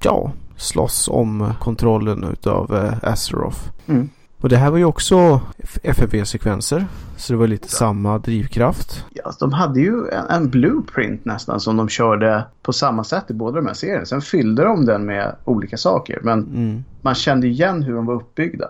[0.03, 3.61] ja, slåss om kontrollen utav eh, Azeroth.
[3.87, 4.09] Mm.
[4.45, 5.41] Och det här var ju också
[5.83, 6.87] FFV-sekvenser.
[7.17, 7.77] Så det var lite ja.
[7.77, 9.05] samma drivkraft.
[9.11, 13.35] Ja, de hade ju en, en, blueprint nästan som de körde på samma sätt i
[13.35, 14.05] båda de här serierna.
[14.05, 16.21] Sen fyllde de den med olika saker.
[16.23, 16.85] Men mm.
[17.03, 18.69] man kände igen hur de var uppbyggda.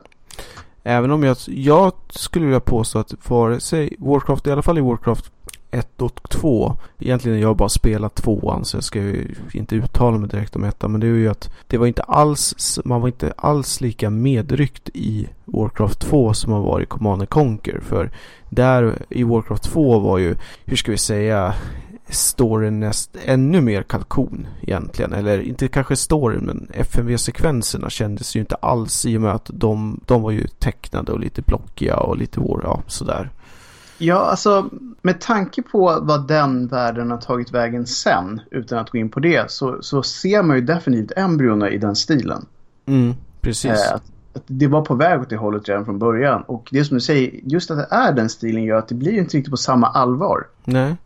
[0.83, 4.81] Även om jag, jag skulle vilja påstå att vare sig Warcraft, i alla fall i
[4.81, 5.33] Warcraft
[5.75, 6.77] 1 och 2.
[6.99, 10.65] Egentligen har jag bara spelat tvåan så jag ska ju inte uttala mig direkt om
[10.65, 10.93] ettan.
[10.93, 14.89] Men det är ju att det var inte alls, man var inte alls lika medryckt
[14.95, 17.81] i Warcraft 2 som man var i Command Conquer.
[17.81, 18.11] För
[18.51, 21.55] där i Warcraft 2 var ju, hur ska vi säga,
[22.09, 25.13] storyn näst ännu mer kalkon egentligen.
[25.13, 30.01] Eller inte kanske storyn men FMV-sekvenserna kändes ju inte alls i och med att de,
[30.07, 33.31] de var ju tecknade och lite blockiga och lite ja, sådär.
[34.05, 34.71] Ja, alltså
[35.03, 39.21] med tanke på vad den världen har tagit vägen sen, utan att gå in på
[39.21, 42.47] det, så, så ser man ju definitivt embryona i den stilen.
[42.87, 43.71] Mm, precis.
[43.71, 44.01] Eh,
[44.47, 46.43] det var på väg åt det hållet redan från början.
[46.43, 49.13] Och det som du säger, just att det är den stilen gör att det blir
[49.13, 50.47] inte riktigt på samma allvar.
[50.65, 50.97] Nej.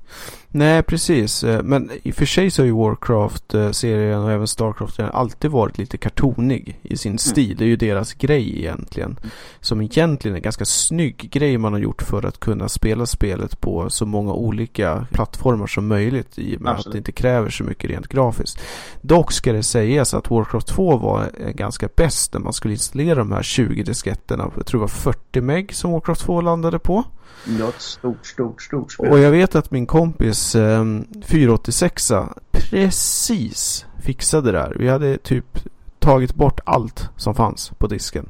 [0.51, 1.45] Nej, precis.
[1.45, 5.79] Eh, men i och för sig så har ju Warcraft-serien och även Starcraft alltid varit
[5.79, 7.19] lite kartonig i sin mm.
[7.19, 7.57] stil.
[7.57, 9.19] Det är ju deras grej egentligen.
[9.61, 13.61] Som egentligen är en ganska snygg grej man har gjort för att kunna spela spelet
[13.61, 16.87] på så många olika plattformar som möjligt i och med Absolut.
[16.87, 18.61] att det inte kräver så mycket rent grafiskt.
[19.01, 23.33] Dock ska det sägas att Warcraft 2 var ganska bäst när man skulle installera de
[23.33, 24.51] här 20 disketterna.
[24.57, 27.05] Jag tror det var 40 meg som Warcraft 2 landade på.
[27.45, 29.11] Ja, ett stort, stort, stort spel.
[29.11, 30.85] Och jag vet att min kompis eh,
[31.23, 32.13] 486
[32.53, 34.77] precis fixade det där.
[34.79, 35.59] Vi hade typ
[35.99, 38.29] tagit bort allt som fanns på disken.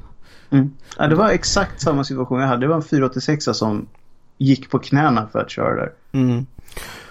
[0.50, 0.70] Mm.
[0.98, 2.60] Ja, det var exakt samma situation jag hade.
[2.60, 3.86] Det var en 486 som
[4.38, 5.92] gick på knäna för att köra där.
[6.12, 6.46] Mm.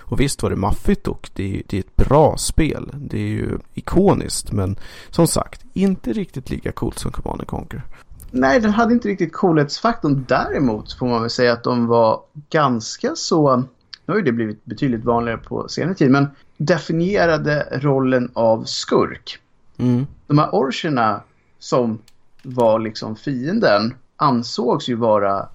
[0.10, 2.92] Och visst var det maffigt och det är, det är ett bra spel.
[2.94, 4.80] Det är ju ikoniskt men
[5.10, 7.84] som sagt inte riktigt lika coolt som Command Conquer.
[8.32, 10.26] Nej, den hade inte riktigt coolhetsfaktorn.
[10.28, 13.64] Däremot får man väl säga att de var ganska så...
[14.08, 16.28] Nu har ju det blivit betydligt vanligare på senare tid, men
[16.58, 19.40] definierade rollen av skurk.
[19.78, 20.08] Mm.
[20.28, 21.22] De här orcherna
[21.60, 22.00] som
[22.44, 25.50] var liksom fienden ansågs ju vara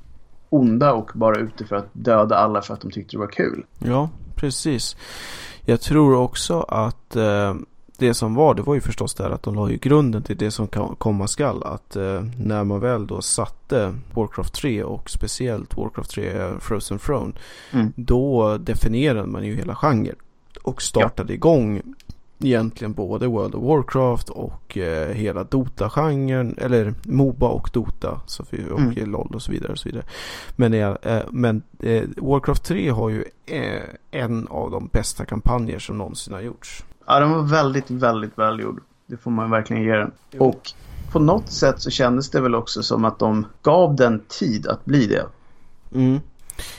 [0.48, 3.64] onda och bara ute för att döda alla för att de tyckte det var kul.
[3.78, 4.96] Ja, precis.
[5.64, 7.54] Jag tror också att eh,
[8.02, 10.50] det som var, det var ju förstås där att de la ju grunden till det
[10.50, 10.66] som
[10.98, 11.62] komma skall.
[11.62, 17.32] Att eh, när man väl då satte Warcraft 3 och speciellt Warcraft 3 Frozen Throne.
[17.72, 17.92] Mm.
[17.96, 20.16] Då definierade man ju hela genren.
[20.62, 21.34] Och startade ja.
[21.34, 21.82] igång
[22.38, 26.54] egentligen både World of Warcraft och eh, hela Dota-genren.
[26.58, 28.42] Eller Moba och Dota så,
[28.72, 29.10] och mm.
[29.10, 29.72] LOL och så vidare.
[29.72, 30.04] Och så vidare.
[30.56, 35.98] Men, eh, men eh, Warcraft 3 har ju eh, en av de bästa kampanjer som
[35.98, 36.84] någonsin har gjorts.
[37.06, 38.82] Ja, den var väldigt, väldigt välgjord.
[39.06, 40.10] Det får man verkligen ge den.
[40.30, 40.44] Jo.
[40.44, 40.70] Och
[41.12, 44.84] på något sätt så kändes det väl också som att de gav den tid att
[44.84, 45.26] bli det.
[45.94, 46.20] Mm.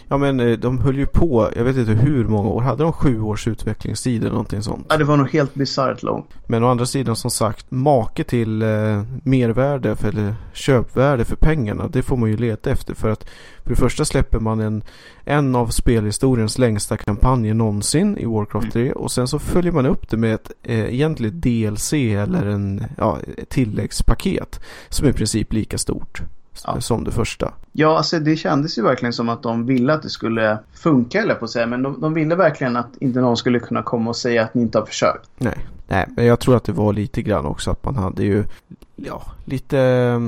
[0.07, 2.93] Ja men eh, de höll ju på, jag vet inte hur många år, hade de
[2.93, 4.86] sju års utvecklingstid eller någonting sånt?
[4.89, 6.29] Ja det var nog helt bisarrt långt.
[6.47, 11.88] Men å andra sidan som sagt, make till eh, mervärde för, eller köpvärde för pengarna,
[11.88, 13.29] det får man ju leta efter för att
[13.63, 14.84] för det första släpper man en,
[15.25, 18.93] en av spelhistoriens längsta kampanjer någonsin i Warcraft 3 mm.
[18.97, 23.19] och sen så följer man upp det med ett eh, egentligen DLC eller en ja,
[23.49, 24.59] tilläggspaket
[24.89, 26.21] som i princip lika stort
[26.66, 26.82] ja.
[26.82, 27.54] som det första.
[27.72, 31.36] Ja, alltså det kändes ju verkligen som att de ville att det skulle funka eller
[31.36, 31.66] på att säga.
[31.66, 34.62] Men de, de ville verkligen att inte någon skulle kunna komma och säga att ni
[34.62, 35.30] inte har försökt.
[35.38, 38.43] Nej, nej, men jag tror att det var lite grann också att man hade ju
[38.95, 40.20] ja, lite eh,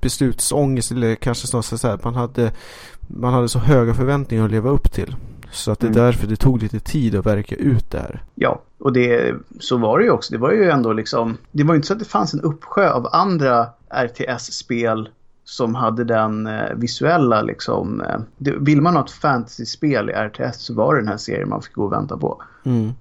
[0.00, 2.52] beslutsångest eller kanske snarare så här man hade,
[3.00, 5.16] man hade så höga förväntningar att leva upp till.
[5.50, 6.02] Så att det är mm.
[6.02, 8.22] därför det tog lite tid att verka ut det här.
[8.34, 10.32] Ja, och det, så var det ju också.
[10.32, 12.90] Det var ju ändå liksom, det var ju inte så att det fanns en uppsjö
[12.90, 13.66] av andra
[14.04, 15.08] RTS-spel
[15.48, 18.00] som hade den eh, visuella liksom.
[18.00, 21.48] Eh, det, vill man ha ett fantasy-spel i RTS så var det den här serien
[21.48, 22.42] man fick gå och vänta på.
[22.64, 22.92] Mm.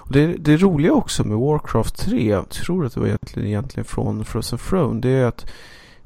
[0.00, 3.84] Och det, det roliga också med Warcraft 3, jag tror att det var egentligen, egentligen
[3.84, 5.46] från Frozen Throne, det är att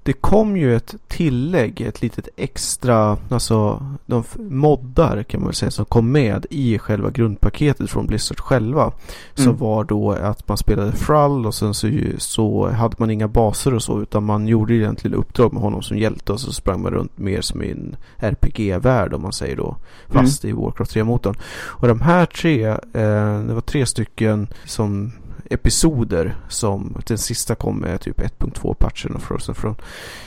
[0.09, 5.71] det kom ju ett tillägg, ett litet extra, alltså de moddar kan man väl säga
[5.71, 8.93] som kom med i själva grundpaketet från Blizzard själva.
[9.35, 9.57] Som mm.
[9.57, 13.83] var då att man spelade Frall och sen så, så hade man inga baser och
[13.83, 17.19] så utan man gjorde egentligen uppdrag med honom som hjälte och så sprang man runt
[17.19, 19.77] mer som i en RPG-värld om man säger då.
[20.07, 20.57] Fast mm.
[20.57, 21.37] i Warcraft 3-motorn.
[21.51, 25.13] Och de här tre, eh, det var tre stycken som
[25.51, 29.77] episoder som den sista kom med typ 1.2-patchen och Frozen Throne.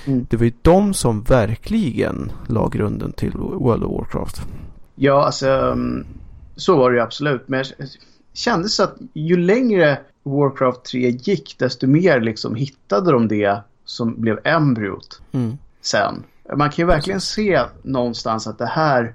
[0.05, 0.28] Mm.
[0.30, 4.41] Det var ju de som verkligen la grunden till World of Warcraft.
[4.95, 6.05] Ja, alltså um,
[6.55, 7.47] så var det ju absolut.
[7.47, 7.88] Men det
[8.34, 14.39] kändes att ju längre Warcraft 3 gick desto mer liksom hittade de det som blev
[14.43, 15.57] embryot mm.
[15.82, 16.24] sen.
[16.55, 19.13] Man kan ju verkligen se någonstans att det här,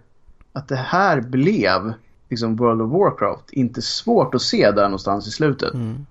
[0.53, 1.93] att det här blev
[2.29, 3.51] liksom World of Warcraft.
[3.51, 5.75] Inte svårt att se där någonstans i slutet.
[5.75, 6.07] Mm.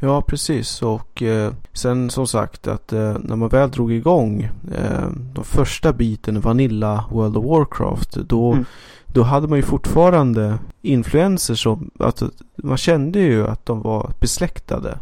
[0.00, 0.82] Ja, precis.
[0.82, 5.92] Och eh, sen som sagt att eh, när man väl drog igång eh, de första
[5.92, 8.12] biten Vanilla World of Warcraft.
[8.12, 8.64] Då, mm.
[9.06, 12.22] då hade man ju fortfarande influenser som att
[12.56, 14.98] man kände ju att de var besläktade.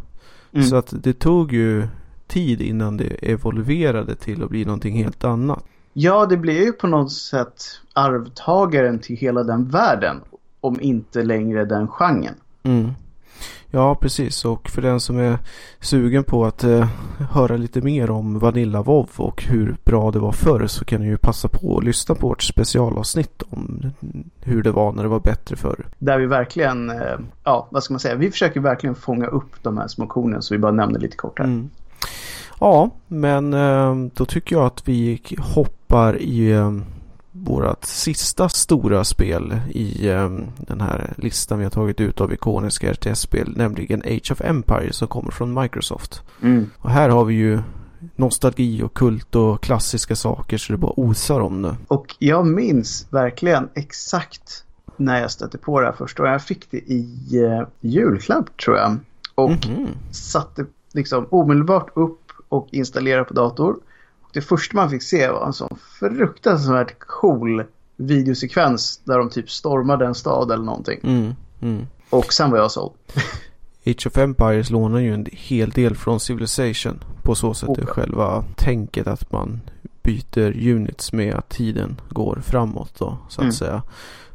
[0.53, 0.67] Mm.
[0.67, 1.89] Så att det tog ju
[2.27, 5.65] tid innan det evolverade till att bli någonting helt annat.
[5.93, 10.21] Ja, det blir ju på något sätt arvtagaren till hela den världen
[10.61, 12.35] om inte längre den genren.
[12.63, 12.91] Mm.
[13.71, 14.45] Ja, precis.
[14.45, 15.39] Och för den som är
[15.81, 16.89] sugen på att eh,
[17.31, 21.07] höra lite mer om Vanilla WoW och hur bra det var förr så kan ni
[21.07, 23.91] ju passa på att lyssna på vårt specialavsnitt om
[24.41, 25.87] hur det var när det var bättre förr.
[25.99, 29.79] Där vi verkligen, eh, ja, vad ska man säga, vi försöker verkligen fånga upp de
[29.79, 31.47] här små kornen så vi bara nämner lite kort här.
[31.47, 31.71] Mm.
[32.61, 36.53] Ja, men eh, då tycker jag att vi hoppar i
[37.47, 42.33] eh, vårat sista stora spel i um, den här listan vi har tagit ut av
[42.33, 46.23] ikoniska RTS-spel, nämligen Age of Empires som kommer från Microsoft.
[46.43, 46.71] Mm.
[46.79, 47.59] Och här har vi ju
[48.17, 51.77] nostalgi och kult och klassiska saker så det bara osar om det.
[51.89, 54.65] Och jag minns verkligen exakt
[54.97, 58.77] när jag stötte på det här först och jag fick det i uh, julklapp tror
[58.77, 58.97] jag.
[59.35, 59.89] Och mm -hmm.
[60.11, 63.77] satte liksom omedelbart upp och installerade på dator.
[64.37, 67.64] Det första man fick se var en sån fruktansvärt cool
[67.97, 71.01] videosekvens där de typ stormade en stad eller någonting.
[71.03, 71.87] Mm, mm.
[72.11, 72.93] Och sen var jag såld.
[73.87, 77.05] Age of Empires lånar ju en hel del från Civilization.
[77.22, 77.84] På så sätt okay.
[77.84, 79.61] är själva tänket att man
[80.03, 83.53] byter units med att tiden går framåt då så att mm.
[83.53, 83.82] säga.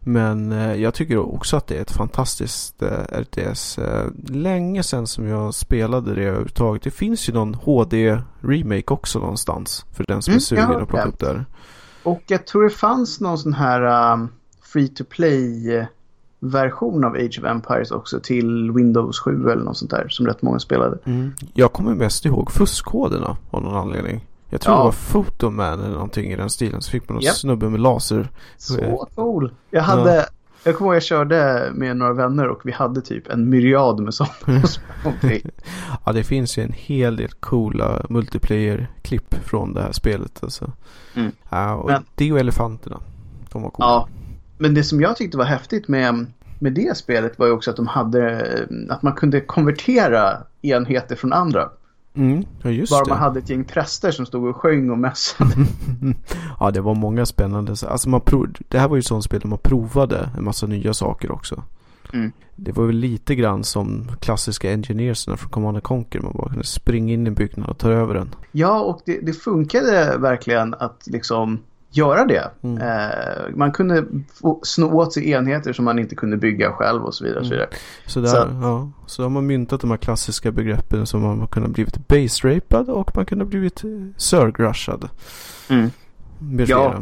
[0.04, 3.78] Men eh, jag tycker också att det är ett fantastiskt eh, RTS.
[3.78, 6.84] Eh, länge sedan som jag spelade det överhuvudtaget.
[6.84, 9.86] Det finns ju någon HD-remake också någonstans.
[9.92, 11.46] För den som mm, är sugen att plocka upp där.
[12.04, 14.30] Och jag tror det fanns någon sån här um,
[14.74, 15.88] free to play
[16.42, 20.42] version av Age of Empires också till Windows 7 eller något sånt där som rätt
[20.42, 20.98] många spelade.
[21.06, 21.32] Mm.
[21.54, 24.28] Jag kommer mest ihåg fuskkoderna av någon anledning.
[24.52, 24.80] Jag tror ja.
[24.80, 26.82] det var Photoman eller någonting i den stilen.
[26.82, 27.36] Så fick man en yep.
[27.36, 28.30] snubbe med laser.
[28.58, 29.54] Så cool.
[29.70, 30.26] Jag hade, ja.
[30.64, 34.14] jag kommer ihåg jag körde med några vänner och vi hade typ en myriad med
[34.14, 34.34] sådana.
[36.06, 40.40] ja, det finns ju en hel del coola multiplayer-klipp från det här spelet.
[40.44, 40.72] Alltså.
[41.16, 41.32] Mm.
[41.50, 43.00] Ja, och Men, det och elefanterna.
[43.52, 43.88] De var coola.
[43.88, 44.08] Ja,
[44.58, 46.26] men det som jag tyckte var häftigt med,
[46.60, 51.34] med det spelet var ju också att de hade, att man kunde konvertera enheter från
[51.34, 51.70] andra.
[52.14, 53.10] Mm, ja just Bara det.
[53.10, 55.52] man hade ett gäng präster som stod och sjöng och mässade.
[56.60, 57.76] ja, det var många spännande.
[57.88, 58.48] Alltså man prov...
[58.68, 61.64] Det här var ju ett sånt spel där man provade en massa nya saker också.
[62.14, 62.32] Mm.
[62.56, 66.20] Det var väl lite grann som klassiska engineerserna från Command Conquer.
[66.20, 68.36] Man bara kunde springa in i en byggnad och ta över den.
[68.52, 71.60] Ja, och det, det funkade verkligen att liksom
[71.92, 72.52] göra det.
[72.62, 72.82] Mm.
[72.82, 74.06] Eh, man kunde
[74.64, 77.40] sno åt sig enheter som man inte kunde bygga själv och så vidare.
[77.40, 77.60] Och så, mm.
[77.60, 77.80] vidare.
[78.06, 78.48] Så, där, så.
[78.62, 82.90] Ja, så har man myntat de här klassiska begreppen som man kunde ha blivit base-rapad
[82.90, 83.82] och man kunde ha blivit
[84.18, 85.10] surg-rushad.
[85.70, 85.90] Mm.
[86.68, 86.96] Ja,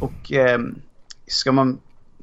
[0.00, 0.58] och eh,
[1.26, 1.78] ska man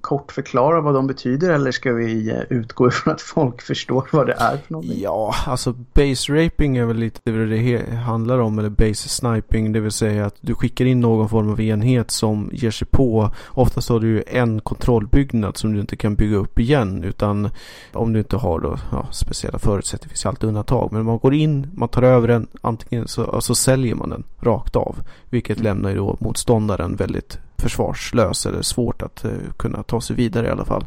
[0.09, 4.27] kort förklara vad de betyder eller ska vi eh, utgå ifrån att folk förstår vad
[4.27, 5.01] det är för någonting?
[5.01, 9.79] Ja, alltså base raping är väl lite vad det handlar om eller base sniping, det
[9.79, 13.31] vill säga att du skickar in någon form av enhet som ger sig på.
[13.47, 17.49] Oftast har du ju en kontrollbyggnad som du inte kan bygga upp igen utan
[17.93, 20.89] om du inte har då, ja, speciella förutsättningar, det finns alltid undantag.
[20.91, 24.75] Men man går in, man tar över den, antingen så, så säljer man den rakt
[24.75, 24.95] av.
[25.29, 25.63] Vilket mm.
[25.63, 30.49] lämnar ju då motståndaren väldigt försvarslös eller svårt att uh, kunna ta sig vidare i
[30.49, 30.85] alla fall.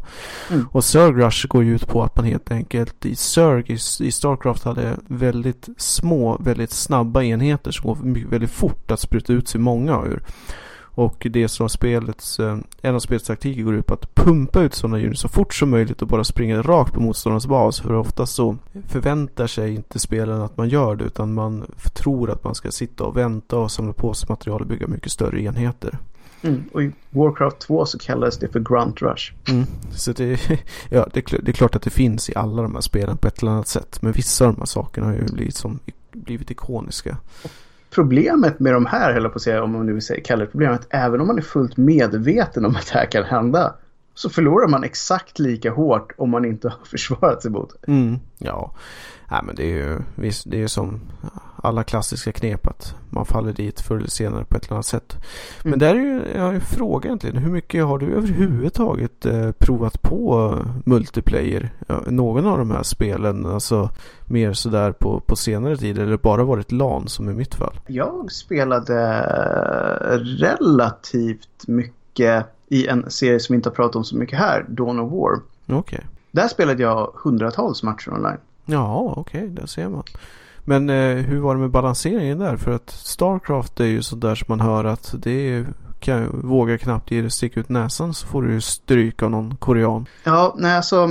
[0.51, 0.69] Mm.
[0.73, 4.13] Och Surg Rush går ju ut på att man helt enkelt i Surg i, i
[4.13, 9.61] Starcraft hade väldigt små, väldigt snabba enheter som går väldigt fort att spruta ut sig
[9.61, 10.23] många ur.
[10.95, 14.75] Och det som spelets, eh, en av spelets taktiker går ut på att pumpa ut
[14.75, 17.81] sådana units så fort som möjligt och bara springa rakt på motståndarens bas.
[17.81, 18.57] För oftast så
[18.87, 21.65] förväntar sig inte spelaren att man gör det utan man
[21.95, 25.13] tror att man ska sitta och vänta och samla på sig material och bygga mycket
[25.13, 25.99] större enheter.
[26.43, 26.65] Mm.
[26.73, 29.33] Och i Warcraft 2 så kallades det för Grunt Rush.
[29.49, 29.65] Mm.
[29.93, 30.41] Så det,
[30.91, 33.43] ja, det, det, är klart att det finns i alla de här spelen på ett
[33.43, 34.03] eller annat sätt.
[34.03, 35.79] Men vissa av de här sakerna har ju blivit, som,
[36.13, 37.17] blivit ikoniska.
[37.91, 40.87] Problemet med de här, höll på att säga, om man nu vill kalla det problemet,
[40.91, 43.75] även om man är fullt medveten om att det här kan hända,
[44.15, 47.93] så förlorar man exakt lika hårt om man inte har försvarat sig mot det.
[47.93, 48.75] Mm, ja,
[49.33, 50.01] Nej, men det är ju
[50.45, 51.01] det är som
[51.63, 55.17] alla klassiska knep att man faller dit förr eller senare på ett eller annat sätt.
[55.63, 55.79] Men mm.
[55.79, 57.37] där är ju jag är fråga egentligen.
[57.37, 61.75] Hur mycket har du överhuvudtaget eh, provat på multiplayer?
[61.87, 63.91] Ja, någon av de här spelen, alltså
[64.25, 67.81] mer sådär på, på senare tid eller bara varit LAN som i mitt fall?
[67.87, 69.21] Jag spelade
[70.39, 75.01] relativt mycket i en serie som vi inte har pratat om så mycket här, Dawn
[75.01, 75.41] of War.
[75.67, 75.79] Okej.
[75.79, 76.01] Okay.
[76.31, 78.39] Där spelade jag hundratals matcher online.
[78.65, 80.03] Ja, okej, okay, där ser man.
[80.65, 82.57] Men eh, hur var det med balanseringen där?
[82.57, 85.67] För att Starcraft är ju sådär som man hör att det är,
[86.01, 90.07] kan, vågar knappt ge stick ut näsan så får du ju stryk av någon korean.
[90.25, 91.09] Ja, nej alltså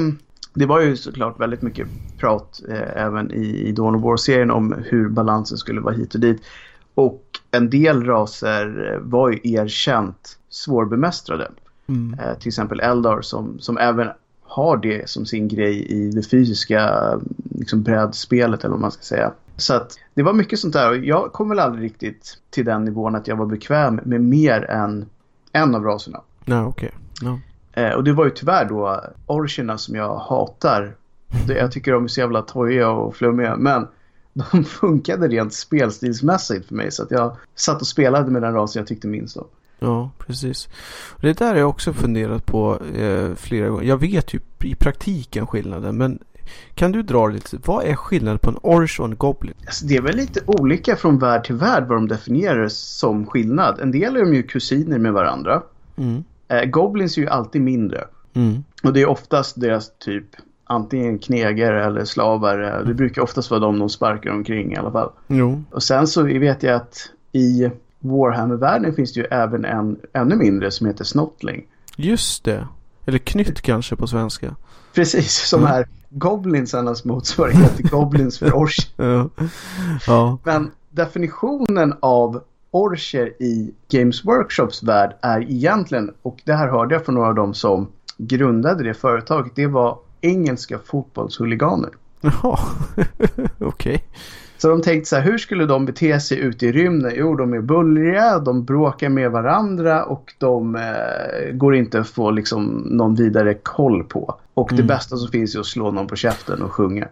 [0.54, 1.88] det var ju såklart väldigt mycket
[2.18, 6.22] prat eh, även i, i Dawn of War-serien om hur balansen skulle vara hit och
[6.22, 6.41] dit.
[6.95, 11.52] Och en del raser var ju erkänt svårbemästrade.
[11.88, 12.20] Mm.
[12.20, 14.10] Eh, till exempel Eldar som, som även
[14.52, 16.91] har det som sin grej i det fysiska
[17.49, 19.32] liksom brädspelet eller vad man ska säga.
[19.58, 22.86] Så att det var mycket sånt där och jag kom väl aldrig riktigt till den
[22.86, 25.06] nivån att jag var bekväm med mer än
[25.52, 26.22] en av raserna.
[26.45, 26.91] Nej, okej.
[27.22, 27.30] Okay.
[27.30, 27.39] No.
[27.74, 30.95] Eh, och det var ju tyvärr då orcherna som jag hatar.
[31.47, 33.88] Det, jag tycker de är så jävla tojiga och flummiga men
[34.34, 38.80] de funkade rent spelstilsmässigt för mig så att jag satt och spelade med den rasen
[38.80, 39.47] jag tyckte minst om.
[39.84, 40.70] Ja, precis.
[41.22, 43.84] Det där har jag också funderat på eh, flera gånger.
[43.84, 46.20] Jag vet ju i praktiken skillnaden, men
[46.76, 49.54] kan du dra lite, vad är skillnaden på en Orch och en Goblin?
[49.66, 53.80] Alltså, det är väl lite olika från värld till värld vad de definierar som skillnad.
[53.80, 55.62] En del är de ju kusiner med varandra.
[55.98, 56.24] Mm.
[56.48, 58.04] Eh, Goblins är ju alltid mindre.
[58.34, 58.64] Mm.
[58.84, 60.26] Och det är oftast deras typ
[60.64, 62.58] antingen knegare eller slavar.
[62.58, 62.96] Det Mm.
[62.96, 65.12] brukar oftast vara de de sparkar omkring i alla fall.
[65.28, 65.64] Jo.
[65.72, 66.98] Och sen så vet jag att
[67.32, 67.70] i
[68.02, 71.64] Warhammer-världen finns det ju även en ännu mindre som heter Snotling.
[71.95, 72.68] Just det.
[73.06, 74.56] Eller knytt kanske på svenska.
[74.93, 75.74] Precis, som Mm.
[75.74, 78.89] är Goblinsarnas motsvarighet till Goblins för Orch.
[78.97, 79.30] Ja.
[80.08, 80.38] ja.
[80.43, 87.06] Men definitionen av orcher i Games Workshops värld är egentligen, och det här hörde jag
[87.06, 87.88] från några av dem som
[88.18, 91.89] grundade det företaget, det var engelska fotbollshuliganer.
[92.22, 92.60] Jaha.
[93.60, 94.04] Okej.
[94.62, 97.12] Så de tänkte så här, hur skulle de bete sig ute i rymden?
[97.16, 102.32] Jo, de är bullriga, de bråkar med varandra och de eh, går inte att få
[102.32, 104.36] liksom, någon vidare koll på.
[104.53, 104.88] Och det Mm.
[104.88, 107.07] bästa som finns är att slå någon på käften och sjunga.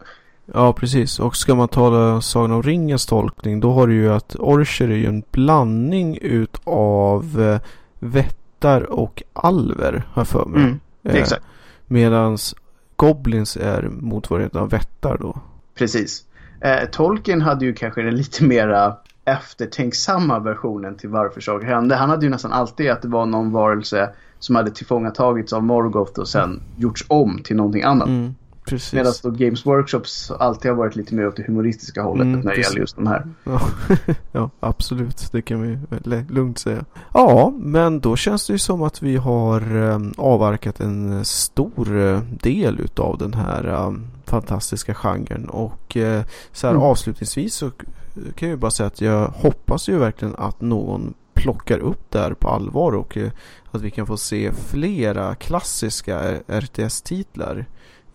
[0.54, 1.20] Ja, precis.
[1.20, 4.96] Och ska man tala Sagan om ringens tolkning då har du ju att orcher är
[4.96, 7.60] ju en blandning utav eh,
[8.00, 10.62] vättar och alver, har jag för mig.
[10.64, 11.28] Mm, Eh,
[11.88, 12.56] Medans
[12.96, 15.40] goblins är motsvarigheten av vättar då.
[15.78, 16.26] precis.
[16.66, 18.96] Eh, Tolkien hade ju kanske den lite mera
[19.26, 21.96] eftertänksamma versionen till varför saker hände.
[21.96, 26.20] Han hade ju nästan alltid att det var någon varelse som hade tillfångatagits av Morgoth
[26.20, 28.08] och sen gjorts om till någonting annat.
[28.08, 28.36] Mm,
[28.70, 28.94] precis.
[28.94, 32.52] Medan då Games Workshops alltid har varit lite mer åt det humoristiska hållet Mm, när
[32.56, 33.28] det gäller just de här.
[33.44, 33.62] Ja,
[34.32, 35.30] ja, absolut.
[35.32, 35.78] Det kan vi
[36.30, 36.86] lugnt säga.
[37.14, 42.20] Ja, men då känns det ju som att vi har eh, avverkat en stor eh,
[42.22, 43.94] del utav den här eh,
[44.26, 45.50] fantastiska genren.
[45.50, 46.84] Och eh, så här Mm.
[46.86, 47.70] avslutningsvis så
[48.36, 52.20] kan jag ju bara säga att jag hoppas ju verkligen att någon plockar upp det
[52.20, 53.30] här på allvar och eh,
[53.72, 57.66] att vi kan få se flera klassiska RTS-titlar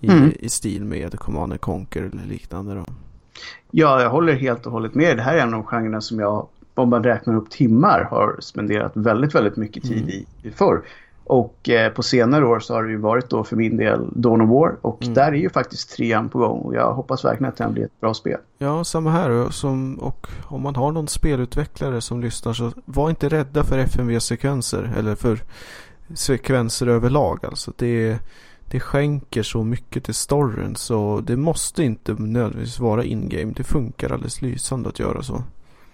[0.04, 0.32] i, Mm.
[0.40, 2.84] i stil med Command and Conquer eller liknande då.
[3.70, 5.16] Ja, jag håller helt och hållet med.
[5.16, 8.36] Det här är en av de genrerna som jag, om man räknar upp timmar, har
[8.40, 10.08] spenderat väldigt, väldigt mycket tid Mm.
[10.08, 10.82] i, i förr.
[11.26, 14.40] Och eh, på senare år så har det ju varit då för min del Dawn
[14.40, 14.76] of War.
[14.80, 15.14] Och Mm.
[15.14, 16.58] där är ju faktiskt trean på gång.
[16.60, 18.38] Och jag hoppas verkligen att den blir ett bra spel.
[18.58, 19.30] Ja, samma här.
[19.30, 23.78] Och Som, och om man har någon spelutvecklare som lyssnar så var inte rädda för
[23.78, 25.38] FMV-sekvenser eller för
[26.14, 27.38] sekvenser överlag.
[27.44, 28.18] Alltså det,
[28.74, 33.52] det skänker så mycket till storyn så det måste inte nödvändigtvis vara in-game.
[33.56, 35.42] Det funkar alldeles lysande att göra så.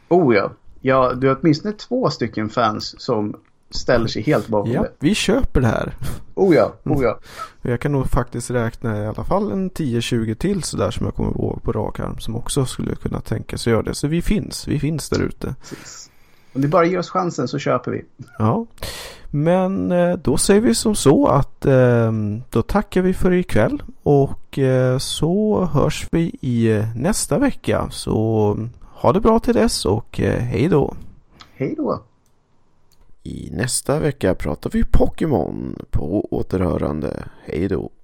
[0.08, 0.52] Oh ja.
[0.80, 3.36] ja, du har åtminstone två stycken fans som
[3.70, 4.92] ställer sig helt bakom Ja, det.
[4.98, 5.96] vi köper det här.
[6.34, 7.18] Oh ja, oh ja.
[7.62, 11.30] Jag kan nog faktiskt räkna i alla fall en 10-20 till sådär som jag kommer
[11.30, 13.94] ihåg på rak arm som också skulle kunna tänka sig göra det.
[13.94, 15.54] Så vi finns, vi finns där ute.
[15.68, 16.09] Precis.
[16.52, 18.04] Om ni bara ger oss chansen så köper vi.
[18.38, 18.66] Ja,
[19.30, 22.12] men eh, då säger vi som så att eh,
[22.50, 27.88] då tackar vi för ikväll och eh, så hörs vi i nästa vecka.
[27.90, 30.94] Så ha det bra till dess och hej då!
[31.54, 32.02] Hej då!
[33.22, 37.24] I nästa vecka pratar vi Pokémon på återhörande.
[37.44, 37.90] Hej då!